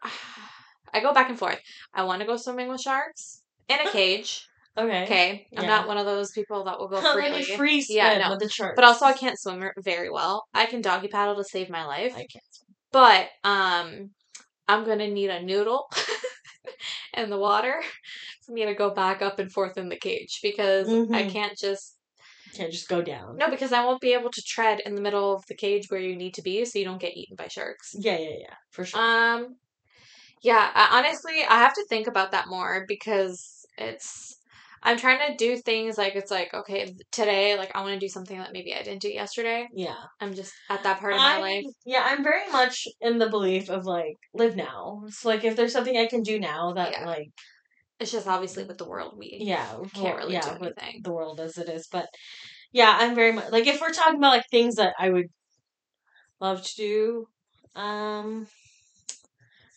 [0.94, 1.60] I go back and forth.
[1.94, 4.48] I want to go swimming with sharks in a cage.
[4.78, 5.04] Okay.
[5.04, 5.70] Okay, I'm Yeah.
[5.70, 7.44] not one of those people that will go freely.
[7.44, 8.30] free spin Yeah, no.
[8.32, 8.74] with the sharks.
[8.76, 10.44] But also, I can't swim very well.
[10.54, 12.44] I can doggy paddle to save my life, I can't.
[12.52, 12.76] swim.
[12.92, 14.10] but um,
[14.68, 15.88] I'm gonna need a noodle
[17.16, 17.82] in the water
[18.46, 21.32] for me to go back up and forth in the cage because I Mhm.
[21.32, 21.98] can't just
[22.56, 23.38] Can't just go down.
[23.38, 26.00] no because I won't be able to tread in the middle of the cage where
[26.00, 27.96] you need to be so you don't get eaten by sharks.
[27.98, 29.00] Yeah, yeah, yeah, for sure.
[29.02, 29.58] Um,
[30.44, 34.38] yeah, I, honestly, I have to think about that more because it's.
[34.86, 38.10] I'm trying to do things like it's like okay today like I want to do
[38.10, 39.66] something that maybe I didn't do yesterday.
[39.74, 39.96] yeah.
[40.20, 41.64] I'm just at that part of my I'm- life.
[41.86, 45.04] Yeah, I'm very much in the belief of like live now.
[45.08, 47.06] So like if there's something I can do now that Yeah.
[47.06, 47.30] like
[48.02, 51.00] It's just obviously with the world we yeah, can't really yeah, do anything.
[51.02, 51.88] the world as it is.
[51.90, 52.08] But
[52.74, 55.28] yeah, I'm very much like if we're talking about like things that I would
[56.42, 57.28] love to do,
[57.76, 58.48] um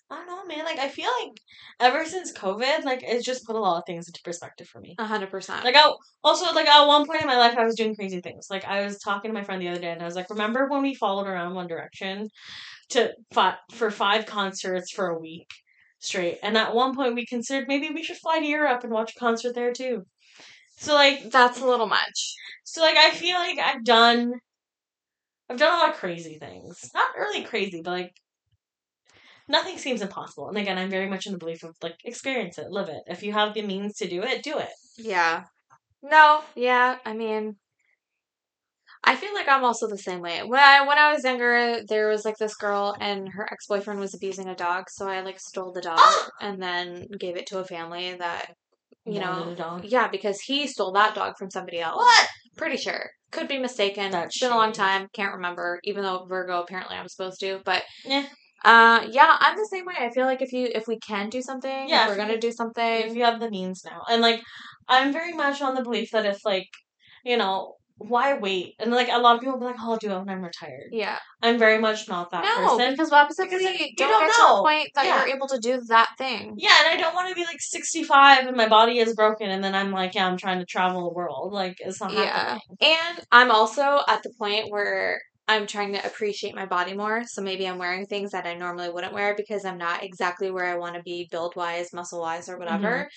[0.09, 0.65] I don't know, man.
[0.65, 1.33] Like I feel like
[1.81, 4.95] ever since COVID, like it's just put a lot of things into perspective for me.
[4.99, 5.65] A hundred percent.
[5.65, 5.93] Like I
[6.23, 8.47] also like at one point in my life I was doing crazy things.
[8.49, 10.69] Like I was talking to my friend the other day and I was like, "Remember
[10.69, 12.29] when we followed around One Direction
[12.91, 15.51] to fi- for five concerts for a week
[16.01, 19.13] straight?" And at one point we considered maybe we should fly to Europe and watch
[19.17, 20.05] a concert there too.
[20.79, 22.35] So like That's a little much.
[22.65, 24.35] so like I feel like I've done
[25.49, 26.91] I've done a lot of crazy things.
[26.95, 28.15] Not really crazy, but like
[29.49, 30.49] nothing seems impossible.
[30.49, 33.03] And again, I'm very much in the belief of like experience it, live it.
[33.07, 34.71] If you have the means to do it, do it.
[34.99, 35.45] Yeah.
[36.03, 36.43] No.
[36.55, 36.97] Yeah.
[37.05, 37.57] I mean,
[39.05, 40.43] I feel like I'm also the same way.
[40.43, 44.01] When I when I was younger, there was like this girl and her ex boyfriend
[44.01, 46.29] was abusing a dog, so I like stole the dog ah!
[46.41, 48.55] and then gave it to a family that
[49.05, 49.81] you Wanted know.
[49.85, 51.99] Yeah, because he stole that dog from somebody else.
[51.99, 52.29] What?
[52.57, 53.11] Pretty sure.
[53.31, 54.11] Could be mistaken.
[54.11, 55.07] That's it's been a long time.
[55.13, 55.79] Can't remember.
[55.85, 58.27] Even though Virgo apparently I'm supposed to, but Yeah.
[58.65, 59.95] Uh, yeah, I'm the same way.
[59.99, 62.33] I feel like if you if we can do something, Yeah, if we're if gonna
[62.35, 63.01] you- do something.
[63.09, 64.03] if you have the means now.
[64.11, 64.43] And like
[64.89, 66.69] I'm very much on the belief that if like,
[67.25, 68.75] you know, why wait?
[68.79, 70.91] And like a lot of people be like, oh, I'll do it when I'm retired.
[70.93, 71.19] yeah.
[71.43, 72.91] I'm very much not that no, person.
[72.93, 74.57] because oppositely, Because, like, you don't, don't get to know.
[74.57, 75.25] the point that Yeah.
[75.27, 76.55] you're able to do that thing.
[76.59, 79.63] yeah, and I don't want to be like 65 and my body is broken and
[79.65, 81.53] then I'm like, yeah, I'm trying to travel the world.
[81.53, 82.21] Like it's not Yeah.
[82.59, 82.61] happening.
[82.83, 87.23] And I'm also at the point where I'm trying to appreciate my body more.
[87.27, 90.65] So maybe I'm wearing things that I normally wouldn't wear because I'm not exactly where
[90.67, 92.89] I want to be build wise, muscle wise, or whatever.
[92.89, 93.09] Mm-hmm.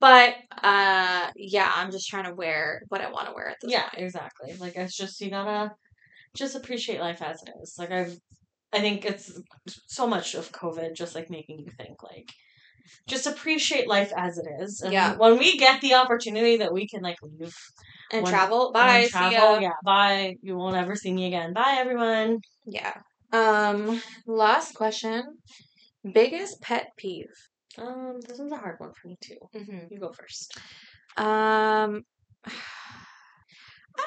[0.00, 3.72] But uh yeah, I'm just trying to wear what I want to wear at this
[3.72, 4.04] Yeah, point.
[4.04, 4.54] exactly.
[4.58, 5.72] Like it's just you gotta
[6.36, 7.74] just appreciate life as it is.
[7.78, 8.16] Like I've
[8.72, 9.32] I think it's
[9.86, 12.30] so much of COVID just like making you think like
[13.06, 14.80] just appreciate life as it is.
[14.82, 15.16] And Yeah.
[15.16, 17.54] when we get the opportunity that we can like leave
[18.12, 18.72] And When- travel.
[18.72, 19.04] Bye.
[19.04, 19.60] See travel, ya.
[19.60, 20.36] yeah, bye.
[20.42, 21.52] You won't ever see me again.
[21.54, 22.40] Bye everyone.
[22.66, 22.94] Yeah.
[23.32, 25.38] Um last question.
[26.12, 27.32] Biggest pet peeve.
[27.78, 29.38] Um, this one's a hard one for me too.
[29.54, 29.78] Mm-hmm.
[29.90, 30.58] You go first.
[31.16, 32.02] Um,
[32.46, 32.52] I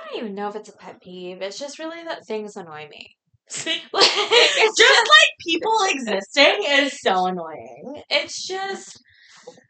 [0.10, 1.42] don't even know if it's a pet peeve.
[1.42, 3.16] It's just really that things annoy me.
[3.66, 8.02] Like, it's just just, like people existing is so annoying.
[8.10, 9.00] it's just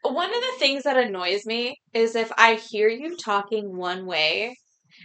[0.02, 4.56] one of the things that annoys me is if I hear you talking one way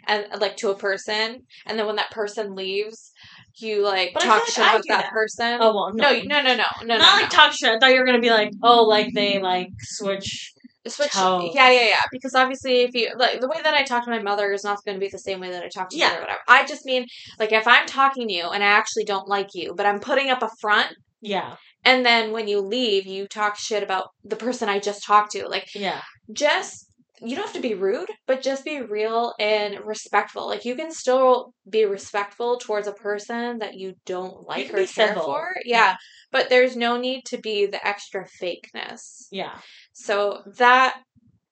[0.07, 3.11] and like to a person, and then when that person leaves,
[3.57, 5.11] you like But talk shit like about that, that.
[5.11, 5.57] person.
[5.61, 7.27] Oh well, no, no, no, no, no, no, not no, like no.
[7.29, 7.69] talk shit.
[7.69, 10.53] I thought you were gonna be like, oh, like they like switch.
[10.87, 11.11] Switch.
[11.11, 11.51] tones.
[11.53, 12.01] Yeah, yeah, yeah.
[12.11, 14.79] Because obviously, if you like the way that I talk to my mother is not
[14.83, 16.17] going to be the same way that I talk to you Yeah.
[16.17, 16.39] or whatever.
[16.47, 17.05] I just mean
[17.37, 20.31] like if I'm talking to you and I actually don't like you, but I'm putting
[20.31, 20.87] up a front,
[21.21, 25.31] Yeah, and then when you leave, you talk shit about the person I just talked
[25.31, 25.47] to.
[25.47, 26.01] Like yeah,
[26.31, 26.87] just
[27.21, 30.47] you don't have to be rude, but just be real and respectful.
[30.47, 34.85] Like you can still be respectful towards a person that you don't like can or
[34.85, 35.23] care civil.
[35.23, 35.55] for.
[35.65, 35.95] Yeah,
[36.31, 39.27] but there's no need to be the extra fakeness.
[39.31, 39.57] Yeah.
[39.93, 40.99] So that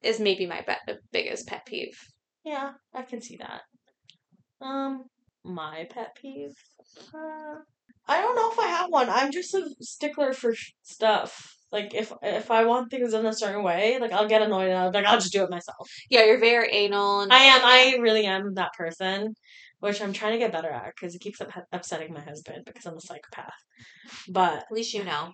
[0.02, 1.98] is maybe my be- biggest pet peeve.
[2.44, 3.62] Yeah, I can see that.
[4.62, 5.06] Um,
[5.44, 6.56] my pet peeve.
[7.14, 7.60] Uh,
[8.10, 9.10] I don't know if I have one.
[9.10, 10.54] I'm just a stickler for
[10.84, 11.56] stuff.
[11.72, 14.78] Like if if I want things in a certain way, like I'll get annoyed and
[14.78, 15.88] I'll be like I'll just do it myself.
[16.10, 17.22] Yeah, you're very anal.
[17.22, 17.62] And I am.
[17.64, 19.36] I really am that person,
[19.80, 22.86] which I'm trying to get better at because it keeps up- upsetting my husband because
[22.88, 23.54] I'm a psychopath.
[24.28, 25.32] But At least you know.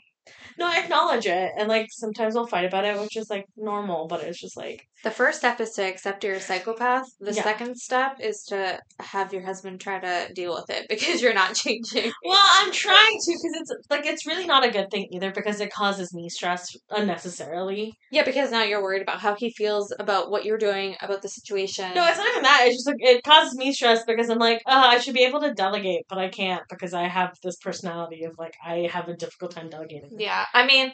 [0.58, 4.08] no, I acknowledge it, and like sometimes we'll fight about it, which is like normal.
[4.08, 7.06] But it's just like The first step is to accept you're a psychopath.
[7.20, 7.44] The Yeah.
[7.44, 11.54] second step is to have your husband try to deal with it because you're not
[11.56, 12.12] changing.
[12.24, 15.60] Well, I'm trying to because it's like it's really not a good thing either because
[15.62, 17.94] it causes me stress unnecessarily.
[18.12, 21.30] Yeah, because now you're worried about how he feels about what you're doing, about the
[21.30, 21.94] situation.
[21.94, 22.64] No, it's not even that.
[22.66, 25.42] It's just like it causes me stress because I'm like, oh, I should be able
[25.42, 29.16] to delegate, but I can't because I have this personality of like I have a
[29.16, 30.10] difficult time delegating.
[30.18, 30.92] Yeah, I mean,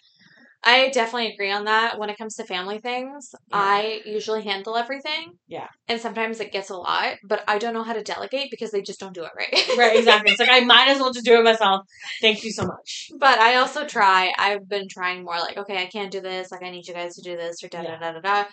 [0.63, 1.97] I definitely agree on that.
[1.97, 3.57] When it comes to family things, Yeah.
[3.57, 5.33] I usually handle everything.
[5.47, 5.67] Yeah.
[5.87, 8.81] And sometimes it gets a lot, but I don't know how to delegate because they
[8.81, 9.67] just don't do it right.
[9.77, 10.31] right, exactly.
[10.31, 11.81] It's like I might as well just do it myself.
[12.21, 13.09] Thank you so much.
[13.17, 14.33] But I also try.
[14.37, 16.51] I've been trying more like, okay, I can't do this.
[16.51, 18.43] Like, I need you guys to do this or da da da da da,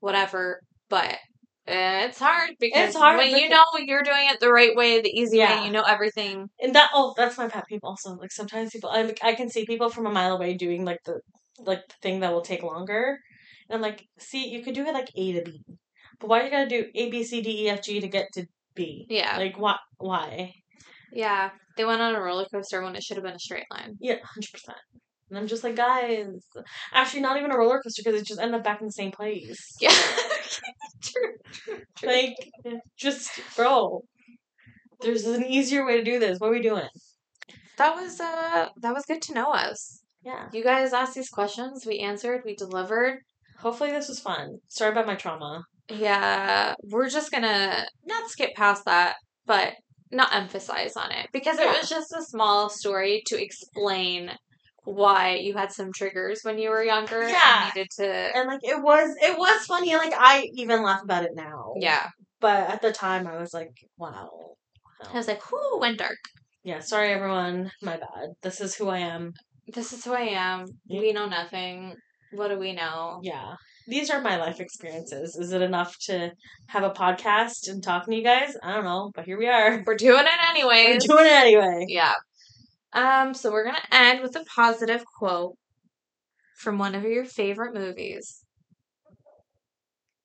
[0.00, 0.60] whatever.
[0.90, 1.16] But
[1.66, 5.08] it's hard because It's hard when you know you're doing it the right way, the
[5.08, 5.60] easy Yeah.
[5.60, 6.50] way, you know everything.
[6.60, 8.16] And that oh, that's my pet peeve also.
[8.16, 11.20] Like sometimes people, I I can see people from a mile away doing like the
[11.58, 13.18] like the thing that will take longer,
[13.68, 15.62] and I'm like, see, you could do it like A to B,
[16.20, 18.46] but why you gotta do A B C D E F G to get to
[18.74, 19.06] B?
[19.08, 19.36] Yeah.
[19.38, 19.76] Like why?
[19.98, 20.54] Why?
[21.12, 21.50] Yeah.
[21.76, 23.96] They went on a roller coaster when it should have been a straight line.
[24.00, 24.78] Yeah, hundred percent.
[25.30, 26.26] And I'm just like, guys,
[26.92, 29.10] actually, not even a roller coaster because it just ended up back in the same
[29.10, 29.76] place.
[29.80, 29.90] Yeah.
[31.00, 32.08] true, true, true.
[32.08, 32.36] Like,
[32.96, 34.04] just bro,
[35.00, 36.38] there's an easier way to do this.
[36.38, 36.88] What are we doing?
[37.76, 40.03] That was uh that was good to know us.
[40.24, 40.48] Yeah.
[40.52, 43.18] You guys asked these questions, we answered, we delivered.
[43.58, 44.58] Hopefully, this was fun.
[44.68, 45.64] Sorry about my trauma.
[45.88, 49.16] Yeah, we're just gonna not skip past that,
[49.46, 49.74] but
[50.10, 54.30] not emphasize on it because it was just a small story to explain
[54.84, 57.64] why you had some triggers when you were younger Yeah.
[57.66, 58.36] and needed to.
[58.36, 62.06] and like it was it was funny like i even laugh about it now Yeah,
[62.40, 64.28] but at the time i was like wow
[65.12, 66.18] I was like, "Whoo, went dark."
[66.62, 69.32] yeah sorry everyone my bad this is who i am
[69.72, 70.66] This is who I am.
[70.86, 71.00] Yeah.
[71.00, 71.94] We know nothing.
[72.32, 73.20] What do we know?
[73.22, 73.54] yeah
[73.86, 76.32] these are my life experiences is it enough to
[76.68, 79.82] have a podcast and talking to you guys i don't know but here we are
[79.86, 80.86] We're doing it anyway.
[80.94, 82.14] we're doing it anyway Yeah.
[82.94, 85.56] Um, so we're gonna end with a positive quote
[86.56, 88.42] from one of your favorite movies.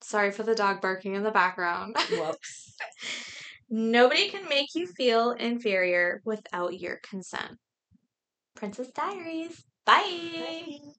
[0.02, 1.96] Sorry for the dog barking in the background.
[2.10, 2.74] whoops
[3.70, 7.58] Nobody can make you feel inferior without your consent.
[8.60, 9.64] Princess Diaries.
[9.86, 10.02] Bye.
[10.38, 10.92] Bye.